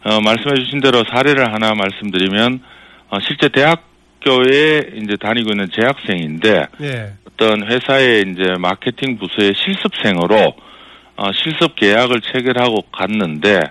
어, 0.04 0.22
말씀해 0.22 0.56
주신 0.64 0.82
대로 0.82 1.04
사례를 1.04 1.52
하나 1.52 1.74
말씀드리면 1.74 2.62
어, 3.10 3.18
실제 3.28 3.50
대학교에 3.50 5.02
이제 5.02 5.18
다니고 5.20 5.50
있는 5.50 5.68
재학생인데 5.72 6.68
예. 6.82 7.14
어떤 7.28 7.68
회사의 7.68 8.26
이제 8.28 8.54
마케팅 8.60 9.18
부서의 9.18 9.54
실습생으로 9.56 10.54
어, 11.16 11.32
실습 11.34 11.76
계약을 11.76 12.22
체결하고 12.22 12.84
갔는데 12.92 13.62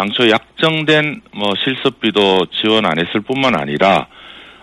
당초 0.00 0.30
약정된 0.30 1.20
뭐 1.34 1.52
실습비도 1.62 2.46
지원 2.62 2.86
안 2.86 2.98
했을 2.98 3.20
뿐만 3.20 3.54
아니라 3.54 4.06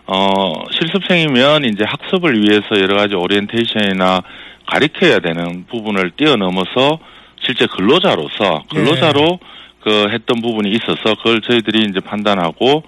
어 0.07 0.53
실습생이면 0.71 1.65
이제 1.65 1.83
학습을 1.85 2.41
위해서 2.41 2.81
여러 2.81 2.95
가지 2.95 3.13
오리엔테이션이나 3.13 4.23
가리켜야 4.65 5.19
되는 5.19 5.67
부분을 5.69 6.13
뛰어넘어서 6.17 6.97
실제 7.39 7.67
근로자로서 7.67 8.63
근로자로 8.71 9.37
그 9.81 10.09
했던 10.11 10.41
부분이 10.41 10.71
있어서 10.71 11.13
그걸 11.17 11.39
저희들이 11.41 11.85
이제 11.87 11.99
판단하고 11.99 12.81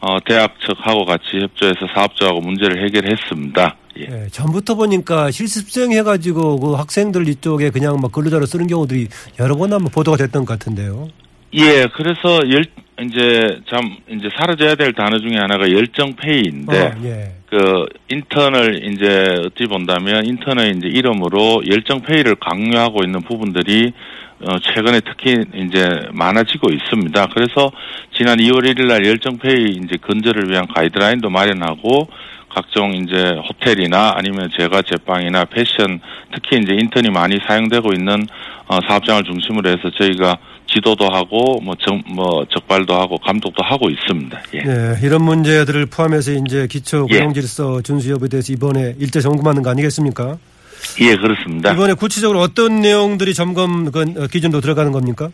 어 0.00 0.18
대학 0.26 0.60
측하고 0.60 1.06
같이 1.06 1.24
협조해서 1.40 1.86
사업자하고 1.94 2.42
문제를 2.42 2.84
해결했습니다. 2.84 3.76
예. 4.00 4.02
예, 4.02 4.28
전부터 4.28 4.74
보니까 4.74 5.30
실습생 5.30 5.92
해가지고 5.92 6.60
그 6.60 6.72
학생들 6.72 7.26
이쪽에 7.28 7.70
그냥 7.70 7.98
막 7.98 8.12
근로자로 8.12 8.44
쓰는 8.44 8.66
경우들이 8.66 9.08
여러 9.40 9.56
번 9.56 9.72
한번 9.72 9.90
보도가 9.90 10.18
됐던 10.18 10.44
것 10.44 10.58
같은데요. 10.58 11.08
예, 11.54 11.86
그래서 11.94 12.40
열 12.50 12.64
이제 13.00 13.60
참 13.68 13.96
이제 14.08 14.28
사라져야 14.36 14.76
될 14.76 14.92
단어 14.92 15.18
중에 15.18 15.36
하나가 15.36 15.70
열정 15.70 16.14
페이인데 16.14 16.80
어, 16.80 16.94
예. 17.04 17.32
그 17.48 17.86
인턴을 18.08 18.92
이제 18.92 19.36
어찌 19.46 19.66
본다면 19.66 20.24
인턴의 20.26 20.74
이제 20.76 20.88
이름으로 20.88 21.62
열정 21.70 22.02
페이를 22.02 22.36
강요하고 22.36 23.04
있는 23.04 23.20
부분들이 23.22 23.92
어 24.40 24.58
최근에 24.58 25.00
특히 25.00 25.44
이제 25.54 25.88
많아지고 26.12 26.70
있습니다. 26.70 27.26
그래서 27.34 27.70
지난 28.12 28.38
2월 28.38 28.64
1일 28.68 28.86
날 28.86 29.06
열정 29.06 29.38
페이 29.38 29.70
이제 29.70 29.96
근절을 30.00 30.50
위한 30.50 30.66
가이드라인도 30.66 31.30
마련하고 31.30 32.08
각종 32.48 32.92
이제 32.94 33.36
호텔이나 33.48 34.14
아니면 34.16 34.50
제과 34.56 34.82
제빵이나 34.82 35.44
패션 35.46 36.00
특히 36.32 36.58
이제 36.58 36.74
인턴이 36.74 37.10
많이 37.10 37.38
사용되고 37.46 37.92
있는 37.92 38.26
어 38.66 38.78
사업장을 38.88 39.22
중심으로 39.24 39.70
해서 39.70 39.90
저희가 39.98 40.38
지도도 40.74 41.06
하고 41.10 41.60
뭐, 41.62 41.74
정, 41.76 42.02
뭐 42.06 42.44
적발도 42.50 42.94
하고 42.94 43.18
감독도 43.18 43.62
하고 43.62 43.88
있습니다. 43.90 44.42
예. 44.54 44.58
예, 44.58 45.06
이런 45.06 45.22
문제들을 45.22 45.86
포함해서 45.86 46.32
이제 46.32 46.66
기초 46.68 47.06
예. 47.10 47.18
고용질서 47.18 47.82
준수 47.82 48.10
여부에 48.12 48.28
대해서 48.28 48.52
이번에 48.52 48.94
일제 48.98 49.20
점검하는 49.20 49.62
거 49.62 49.70
아니겠습니까? 49.70 50.36
예, 51.00 51.16
그렇습니다. 51.16 51.72
이번에 51.72 51.94
구체적으로 51.94 52.40
어떤 52.40 52.80
내용들이 52.80 53.34
점검 53.34 53.90
그 53.90 54.00
어, 54.00 54.26
기준도 54.26 54.60
들어가는 54.60 54.92
겁니까? 54.92 55.30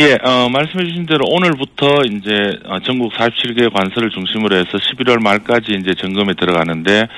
예, 0.00 0.16
어, 0.24 0.48
말씀해 0.48 0.84
주신 0.86 1.06
대로 1.06 1.24
오늘부터 1.28 2.04
이제 2.06 2.58
어, 2.64 2.78
전국 2.80 3.12
47개 3.12 3.72
관서를 3.72 4.10
중심으로 4.10 4.56
해서 4.56 4.68
11월 4.78 5.22
말까지 5.22 5.72
이제 5.80 5.94
점검에 5.94 6.32
들어가는데 6.34 7.08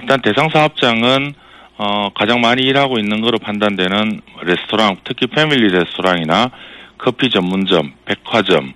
일단 0.00 0.22
대상 0.22 0.48
사업장은 0.48 1.34
어, 1.76 2.10
가장 2.14 2.40
많이 2.40 2.62
일하고 2.62 2.98
있는 2.98 3.20
거로 3.20 3.38
판단되는 3.38 4.20
레스토랑, 4.42 4.98
특히 5.04 5.26
패밀리 5.26 5.72
레스토랑이나 5.72 6.50
커피 7.00 7.30
전문점, 7.30 7.92
백화점, 8.04 8.72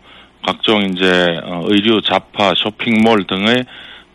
각종 0.47 0.83
이제 0.85 1.39
어, 1.45 1.63
의류, 1.67 2.01
잡화, 2.03 2.53
쇼핑몰 2.57 3.25
등의 3.27 3.65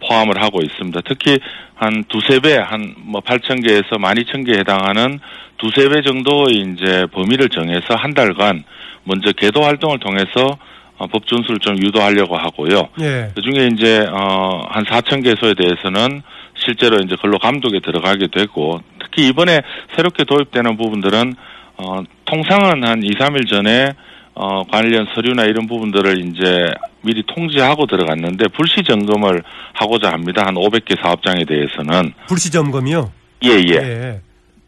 포함을 0.07 0.41
하고 0.41 0.61
있습니다. 0.61 1.01
특히 1.05 1.37
한 1.75 2.03
두세 2.07 2.39
배, 2.39 2.55
한 2.55 2.95
뭐 3.09 3.21
8천 3.21 3.65
개에서 3.65 3.97
12,000 3.99 4.43
개에 4.43 4.59
해당하는 4.59 5.19
두세 5.57 5.89
배 5.89 6.01
정도의 6.01 6.73
이제 6.73 7.05
범위를 7.11 7.49
정해서 7.49 7.95
한 7.95 8.13
달간 8.13 8.63
먼저 9.03 9.31
계도 9.31 9.63
활동을 9.63 9.99
통해서 9.99 10.57
어, 10.97 11.07
법 11.07 11.25
준수를 11.25 11.59
좀 11.59 11.77
유도하려고 11.81 12.35
하고요. 12.37 12.89
예. 13.01 13.31
그 13.33 13.41
중에 13.41 13.69
이제 13.73 14.05
어, 14.11 14.61
한 14.69 14.83
4천 14.85 15.23
개소에 15.23 15.53
대해서는 15.55 16.21
실제로 16.55 16.97
이제 16.97 17.15
근로 17.21 17.39
감독에 17.39 17.79
들어가게 17.79 18.27
되고 18.27 18.81
특히 19.01 19.27
이번에 19.29 19.61
새롭게 19.95 20.25
도입되는 20.25 20.77
부분들은 20.77 21.35
어, 21.81 22.03
통상은 22.25 22.83
한 22.83 23.01
2, 23.03 23.09
3일 23.11 23.49
전에 23.49 23.93
어, 24.35 24.63
관련 24.71 25.07
서류나 25.13 25.43
이런 25.45 25.67
부분들을 25.67 26.25
이제 26.25 26.71
미리 27.01 27.23
통지하고 27.23 27.85
들어갔는데 27.85 28.49
불시 28.49 28.83
점검을 28.83 29.43
하고자 29.73 30.11
합니다. 30.11 30.45
한 30.45 30.55
500개 30.55 31.01
사업장에 31.01 31.45
대해서는 31.45 32.13
불시 32.27 32.51
점검이요? 32.51 33.11
예, 33.45 33.49
예. 33.49 33.73
예. 33.75 34.21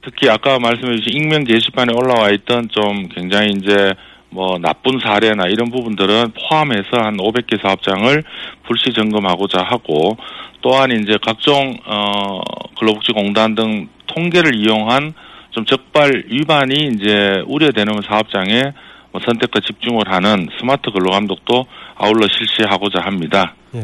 특히 0.03 0.29
아까 0.29 0.57
말씀해 0.57 0.97
주신 0.97 1.21
익명 1.21 1.43
게시판에 1.43 1.93
올라와 1.93 2.31
있던 2.31 2.69
좀 2.69 3.07
굉장히 3.09 3.51
이제 3.51 3.93
뭐 4.29 4.57
나쁜 4.57 4.99
사례나 4.99 5.45
이런 5.47 5.69
부분들은 5.69 6.31
포함해서 6.31 6.89
한 6.93 7.17
500개 7.17 7.61
사업장을 7.61 8.23
불시 8.65 8.93
점검하고자 8.93 9.61
하고 9.61 10.17
또한 10.61 10.91
이제 10.91 11.17
각종 11.21 11.77
어 11.85 12.39
근로복지공단 12.79 13.55
등 13.55 13.89
통계를 14.07 14.55
이용한 14.55 15.13
좀 15.51 15.65
적발 15.65 16.23
위반이 16.29 16.91
이제 16.93 17.43
우려되는 17.45 17.93
사업장에 18.07 18.73
뭐 19.11 19.21
선택과 19.25 19.59
집중을 19.59 20.03
하는 20.07 20.47
스마트 20.59 20.89
근로 20.91 21.11
감독도 21.11 21.65
아울러 21.95 22.27
실시하고자 22.27 23.01
합니다. 23.01 23.55
예. 23.75 23.81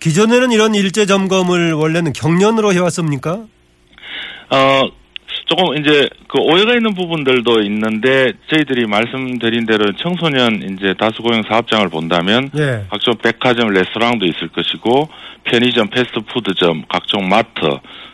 기존에는 0.00 0.52
이런 0.52 0.74
일제 0.74 1.06
점검을 1.06 1.72
원래는 1.72 2.12
경련으로 2.12 2.72
해왔습니까? 2.72 3.44
어 4.50 4.82
조금 5.46 5.76
이제 5.76 6.08
그 6.28 6.40
오해가 6.40 6.74
있는 6.74 6.94
부분들도 6.94 7.62
있는데 7.62 8.32
저희들이 8.50 8.86
말씀드린 8.86 9.66
대로 9.66 9.92
청소년 9.96 10.62
이제 10.62 10.94
다수고용 10.98 11.42
사업장을 11.48 11.88
본다면 11.90 12.50
예. 12.56 12.86
각종 12.90 13.14
백화점, 13.22 13.68
레스토랑도 13.68 14.24
있을 14.24 14.48
것이고 14.48 15.08
편의점, 15.44 15.88
패스트푸드점, 15.88 16.84
각종 16.88 17.28
마트, 17.28 17.60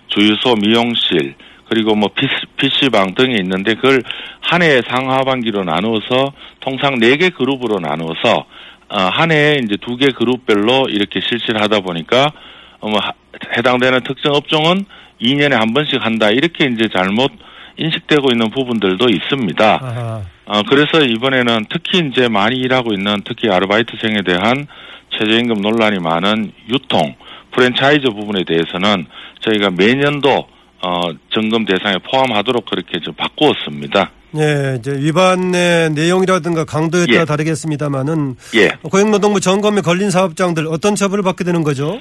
주유소, 0.08 0.56
미용실 0.56 1.34
그리고 1.70 1.94
뭐 1.94 2.10
PC방 2.56 3.14
등이 3.14 3.36
있는데 3.36 3.74
그걸 3.76 4.02
한해 4.42 4.82
상하반기로 4.88 5.62
나누어서 5.64 6.32
통상 6.60 6.98
네 6.98 7.16
개 7.16 7.30
그룹으로 7.30 7.78
나누어서 7.80 8.44
어, 8.88 8.98
한 9.12 9.30
해에 9.30 9.60
이제 9.64 9.76
두 9.80 9.96
개 9.96 10.08
그룹별로 10.10 10.88
이렇게 10.90 11.20
실시를 11.20 11.62
하다 11.62 11.80
보니까 11.80 12.32
어, 12.80 12.88
뭐 12.88 12.98
하- 12.98 13.12
해당되는 13.56 14.00
특정 14.02 14.34
업종은 14.34 14.84
2년에 15.22 15.52
한 15.52 15.72
번씩 15.72 16.04
한다 16.04 16.30
이렇게 16.30 16.64
이제 16.66 16.88
잘못 16.94 17.30
인식되고 17.76 18.28
있는 18.32 18.50
부분들도 18.50 19.08
있습니다. 19.08 19.64
아하. 19.80 20.22
어, 20.46 20.62
그래서 20.68 21.00
이번에는 21.04 21.66
특히 21.70 22.00
이제 22.10 22.28
많이 22.28 22.56
일하고 22.56 22.92
있는 22.92 23.22
특히 23.24 23.48
아르바이트생에 23.48 24.22
대한 24.26 24.66
최저임금 25.10 25.60
논란이 25.60 26.00
많은 26.00 26.50
유통, 26.68 27.14
프랜차이즈 27.52 28.08
부분에 28.10 28.42
대해서는 28.44 29.06
저희가 29.40 29.70
매년도 29.70 30.48
어, 30.82 31.10
점검 31.32 31.64
대상에 31.64 31.96
포함하도록 32.10 32.64
그렇게 32.66 33.00
좀 33.00 33.14
바꾸었습니다. 33.14 34.10
예, 34.36 34.76
이제 34.78 34.92
위반의 34.92 35.90
내용이라든가 35.90 36.64
강도에 36.64 37.06
따라 37.06 37.20
예. 37.20 37.24
다르겠습니다만은 37.24 38.36
예. 38.54 38.68
고용노동부 38.88 39.40
점검에 39.40 39.80
걸린 39.80 40.10
사업장들 40.10 40.66
어떤 40.68 40.94
처벌을 40.94 41.24
받게 41.24 41.44
되는 41.44 41.64
거죠? 41.64 42.00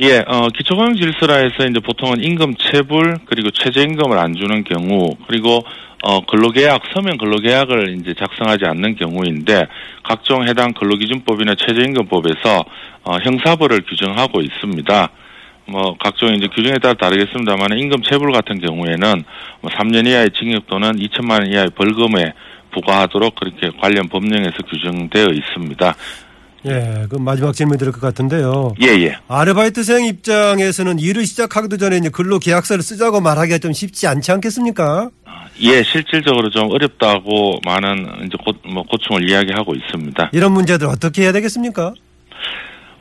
예, 0.00 0.18
어, 0.26 0.48
기초고용 0.48 0.96
질서라해서 0.96 1.66
이제 1.70 1.78
보통은 1.78 2.22
임금 2.22 2.56
체불 2.56 3.18
그리고 3.26 3.50
최저임금을 3.52 4.18
안 4.18 4.34
주는 4.34 4.64
경우 4.64 5.16
그리고 5.28 5.62
어, 6.02 6.20
근로계약 6.26 6.82
서면 6.92 7.16
근로계약을 7.16 8.00
이제 8.00 8.12
작성하지 8.18 8.64
않는 8.66 8.96
경우인데 8.96 9.66
각종 10.02 10.46
해당 10.46 10.72
근로기준법이나 10.74 11.54
최저임금법에서 11.54 12.64
어, 13.04 13.18
형사벌을 13.22 13.82
규정하고 13.88 14.40
있습니다. 14.40 15.10
뭐 15.66 15.96
각종 15.98 16.34
이제 16.34 16.46
규정에 16.54 16.78
따라 16.78 16.94
다르겠습니다만 16.94 17.78
임금 17.78 18.02
체불 18.02 18.32
같은 18.32 18.60
경우에는 18.60 19.24
뭐 19.60 19.70
3년 19.70 20.06
이하의 20.06 20.30
징역 20.38 20.66
또는 20.66 20.92
2천만 20.92 21.40
원 21.40 21.46
이하의 21.46 21.70
벌금에 21.74 22.32
부과하도록 22.72 23.34
그렇게 23.34 23.70
관련 23.80 24.08
법령에서 24.08 24.56
규정되어 24.68 25.28
있습니다. 25.28 25.94
예, 26.66 27.06
그 27.10 27.16
마지막 27.16 27.52
질문이 27.52 27.78
될것 27.78 28.00
같은데요. 28.00 28.74
예, 28.80 28.86
예. 28.86 29.16
아르바이트생 29.28 30.06
입장에서는 30.06 30.98
일을 30.98 31.26
시작하기도 31.26 31.76
전에 31.76 31.98
이제 31.98 32.08
근로 32.08 32.38
계약서를 32.38 32.82
쓰자고 32.82 33.20
말하기가 33.20 33.58
좀 33.58 33.72
쉽지 33.72 34.06
않지 34.06 34.32
않겠습니까? 34.32 35.10
예, 35.60 35.82
실질적으로 35.82 36.48
좀 36.50 36.70
어렵다고 36.70 37.60
많은 37.64 38.26
이제 38.26 38.36
고, 38.42 38.52
뭐 38.66 38.82
고충을 38.84 39.28
이야기하고 39.28 39.74
있습니다. 39.74 40.30
이런 40.32 40.52
문제들 40.52 40.86
어떻게 40.86 41.22
해야 41.22 41.32
되겠습니까? 41.32 41.92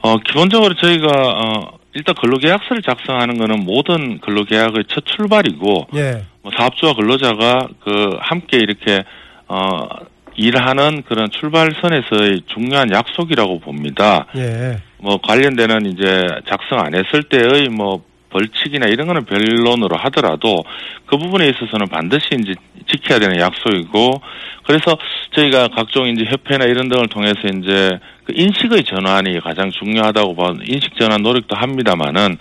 어, 0.01 0.17
기본적으로 0.19 0.75
저희가 0.75 1.07
어, 1.07 1.79
일단 1.95 2.15
근로계약서를 2.15 2.81
작성하는 2.81 3.37
거는 3.37 3.65
모든 3.65 4.19
근로계약의 4.19 4.85
첫 4.87 5.05
출발이고 5.05 5.87
예, 5.95 6.25
뭐 6.41 6.51
사업주와 6.57 6.93
근로자가 6.93 7.67
그 7.83 8.17
함께 8.19 8.57
이렇게 8.57 9.03
어 9.47 9.87
일하는 10.35 11.03
그런 11.03 11.29
출발선에서의 11.29 12.41
중요한 12.47 12.91
약속이라고 12.91 13.59
봅니다. 13.59 14.25
예, 14.35 14.81
뭐 14.97 15.17
관련되는 15.17 15.85
이제 15.85 16.27
작성 16.47 16.79
안 16.79 16.95
했을 16.95 17.23
때의 17.23 17.69
뭐 17.69 18.03
벌칙이나 18.33 18.87
이런 18.87 19.05
거는 19.07 19.25
변론으로 19.25 19.95
하더라도 19.95 20.57
그 21.05 21.17
부분에 21.17 21.47
있어서는 21.49 21.87
반드시 21.87 22.29
이제 22.39 22.53
지켜야 22.87 23.19
되는 23.19 23.39
약속이고 23.39 24.21
그래서 24.65 24.97
저희가 25.35 25.69
각종 25.69 26.07
이제 26.07 26.25
협회나 26.25 26.65
이런 26.65 26.89
등을 26.89 27.07
통해서 27.07 27.39
이제 27.47 27.99
그 28.23 28.33
인식의 28.35 28.83
전환이 28.83 29.39
가장 29.39 29.71
중요하다고 29.71 30.35
봐 30.35 30.53
인식 30.67 30.97
전환 30.99 31.23
노력도 31.23 31.55
합니다만은 31.55 32.37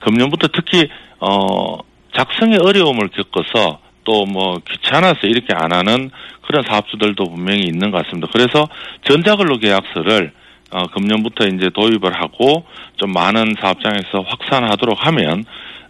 금년부터 0.00 0.48
특히 0.52 0.88
어 1.20 1.78
작성에 2.14 2.56
어려움을 2.56 3.08
겪어서 3.08 3.80
또 4.04 4.24
뭐 4.24 4.60
귀찮아서 4.70 5.26
이렇게 5.26 5.48
안 5.52 5.72
하는 5.72 6.10
그런 6.46 6.62
사업주들도 6.62 7.24
분명히 7.24 7.62
있는 7.62 7.90
것 7.90 8.04
같습니다. 8.04 8.28
그래서 8.32 8.68
전자근로 9.02 9.58
계약서를 9.58 10.32
어, 10.70 10.86
금년부터 10.88 11.46
이제 11.48 11.70
도입을 11.70 12.12
하고 12.20 12.64
좀 12.96 13.12
많은 13.12 13.54
사업장에서 13.60 14.20
확산하도록 14.26 15.06
하면 15.06 15.44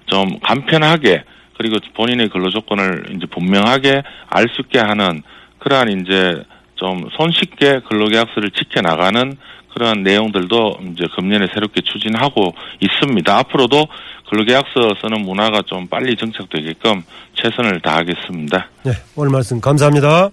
좀 0.06 0.38
간편하게 0.40 1.24
그리고 1.58 1.76
본인의 1.94 2.28
근로 2.28 2.50
조건을 2.50 3.06
이제 3.16 3.26
분명하게 3.26 4.02
알 4.28 4.46
수 4.48 4.62
있게 4.62 4.78
하는 4.78 5.22
그러한 5.66 5.88
이제 6.00 6.44
좀 6.76 7.08
손쉽게 7.16 7.80
근로계약서를 7.88 8.52
지켜나가는 8.52 9.36
그런 9.74 10.04
내용들도 10.04 10.78
이제 10.92 11.06
금년에 11.16 11.48
새롭게 11.52 11.80
추진하고 11.80 12.54
있습니다. 12.80 13.36
앞으로도 13.38 13.84
근로계약서 14.30 14.94
쓰는 15.02 15.22
문화가 15.22 15.62
좀 15.66 15.88
빨리 15.88 16.16
정착되게끔 16.16 17.02
최선을 17.34 17.80
다하겠습니다. 17.80 18.68
네, 18.84 18.92
오늘 19.16 19.32
말씀 19.32 19.60
감사합니다. 19.60 20.30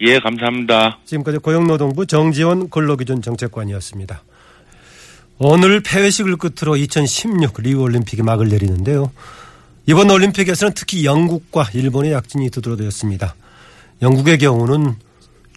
예, 0.00 0.18
감사합니다. 0.18 0.98
지금까지 1.04 1.38
고용노동부 1.38 2.06
정지원 2.06 2.70
근로기준 2.70 3.20
정책관이었습니다. 3.20 4.22
오늘 5.40 5.82
폐회식을 5.82 6.36
끝으로 6.38 6.76
2016 6.76 7.60
리우올림픽이 7.60 8.22
막을 8.22 8.48
내리는데요. 8.48 9.12
이번 9.84 10.08
올림픽에서는 10.08 10.72
특히 10.74 11.04
영국과 11.04 11.66
일본의 11.74 12.12
약진이 12.12 12.50
두드러졌습니다. 12.50 13.34
영국의 14.02 14.38
경우는 14.38 14.96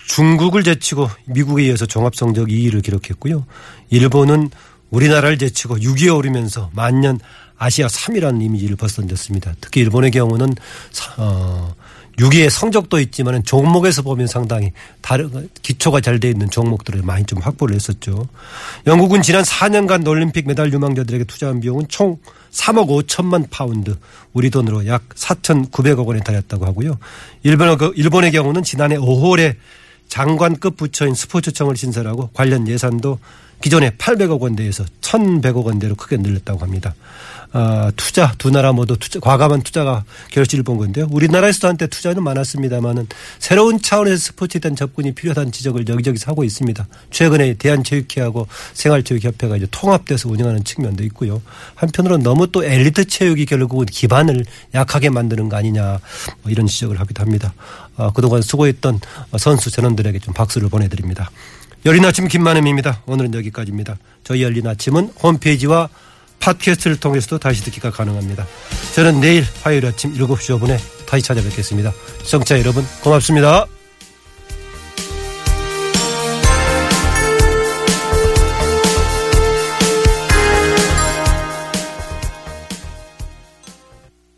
중국을 0.08 0.64
제치고 0.64 1.10
미국에 1.26 1.64
이어서 1.66 1.86
종합성적 1.86 2.48
2위를 2.50 2.84
기록했고요. 2.84 3.46
일본은 3.90 4.50
우리나라를 4.90 5.38
제치고 5.38 5.78
6위에 5.78 6.16
오르면서 6.16 6.70
만년 6.74 7.20
아시아 7.58 7.88
3위라는 7.88 8.42
이미지를 8.42 8.76
벗어던졌습니다. 8.76 9.54
특히 9.62 9.82
일본의 9.82 10.12
경우는 10.12 10.54
사- 10.92 11.14
어, 11.18 11.74
6위의 12.18 12.50
성적도 12.50 13.00
있지만 13.00 13.44
종목에서 13.44 14.02
보면 14.02 14.28
상당히 14.28 14.72
다른 15.02 15.50
기초가 15.62 16.02
잘 16.02 16.20
돼 16.20 16.30
있는 16.30 16.50
종목들을 16.50 17.02
많이 17.02 17.26
좀 17.26 17.40
확보를 17.40 17.76
했었죠. 17.76 18.28
영국은 18.86 19.22
지난 19.22 19.44
4년간 19.44 20.08
올림픽 20.08 20.48
메달 20.48 20.72
유망자들에게 20.72 21.24
투자한 21.26 21.60
비용은 21.60 21.88
총 21.90 22.18
3억 22.52 22.88
5천만 23.08 23.50
파운드, 23.50 23.98
우리 24.32 24.50
돈으로 24.52 24.86
약 24.86 25.10
4,900억 25.10 26.06
원에 26.06 26.20
달했다고 26.20 26.66
하고요. 26.66 27.00
일본, 27.42 27.78
일본의 27.96 28.32
경우는 28.32 28.64
지난해 28.64 28.96
5월에 28.96 29.56
장관급 30.08 30.78
부처인 30.78 31.16
스포츠청을 31.16 31.76
신설하고 31.76 32.30
관련 32.34 32.68
예산도 32.68 33.18
기존에 33.62 33.90
800억 33.92 34.40
원대에서 34.40 34.86
1,100억 35.02 35.66
원대로 35.66 35.96
크게 35.96 36.18
늘렸다고 36.18 36.60
합니다. 36.60 36.94
아, 37.56 37.92
투자 37.96 38.34
두 38.40 38.50
나라 38.50 38.72
모두 38.74 38.98
투자, 38.98 39.20
과감한 39.20 39.62
투자가 39.62 40.04
결실을 40.32 40.64
본 40.64 40.78
건데요. 40.78 41.08
우리나라에서도 41.12 41.68
한때 41.68 41.86
투자는 41.86 42.24
많았습니다만은 42.24 43.08
새로운 43.38 43.80
차원에서 43.80 44.18
스포츠에 44.18 44.60
대한 44.60 44.76
접근이 44.76 45.14
필요하다는 45.14 45.52
지적을 45.52 45.88
여기저기서 45.88 46.32
하고 46.32 46.44
있습니다. 46.44 46.88
최근에 47.12 47.54
대한체육회하고 47.54 48.48
생활체육협회가 48.74 49.58
이제 49.58 49.68
통합돼서 49.70 50.30
운영하는 50.30 50.64
측면도 50.64 51.04
있고요. 51.06 51.44
한편으로는 51.76 52.24
너무 52.24 52.52
또 52.52 52.66
엘리트 52.66 53.06
체육이 53.06 53.46
결국은 53.46 53.86
기반을 53.86 54.46
약하게 54.74 55.12
만드는 55.12 55.48
거 55.48 55.56
아니냐 55.56 56.00
뭐 56.42 56.52
이런 56.52 56.66
지적을 56.66 57.00
하기도 57.00 57.22
합니다. 57.22 57.54
아, 57.98 58.12
그동안 58.12 58.42
수고했던 58.42 59.00
선수 59.38 59.70
전원들에게 59.70 60.18
좀 60.20 60.34
박수를 60.34 60.70
보내드립니다. 60.70 61.30
열린 61.86 62.04
아침 62.04 62.28
김만음입니다. 62.28 63.04
오늘은 63.06 63.36
여기까지입니다. 63.36 63.98
저희 64.24 64.42
열린 64.42 64.66
아침은 64.66 65.12
홈페이지와 65.22 65.90
팟캐스트를 66.44 67.00
통해서도 67.00 67.40
다시 67.40 67.64
듣기가 67.64 67.90
가능합니다. 67.92 68.46
저는 68.96 69.22
내일 69.22 69.46
화요일 69.64 69.86
아침 69.86 70.14
7시 70.14 70.60
5분에 70.60 70.78
다시 71.06 71.24
찾아뵙겠습니다. 71.24 71.94
시청자 72.24 72.60
여러분 72.60 72.86
고맙습니다. 73.02 73.66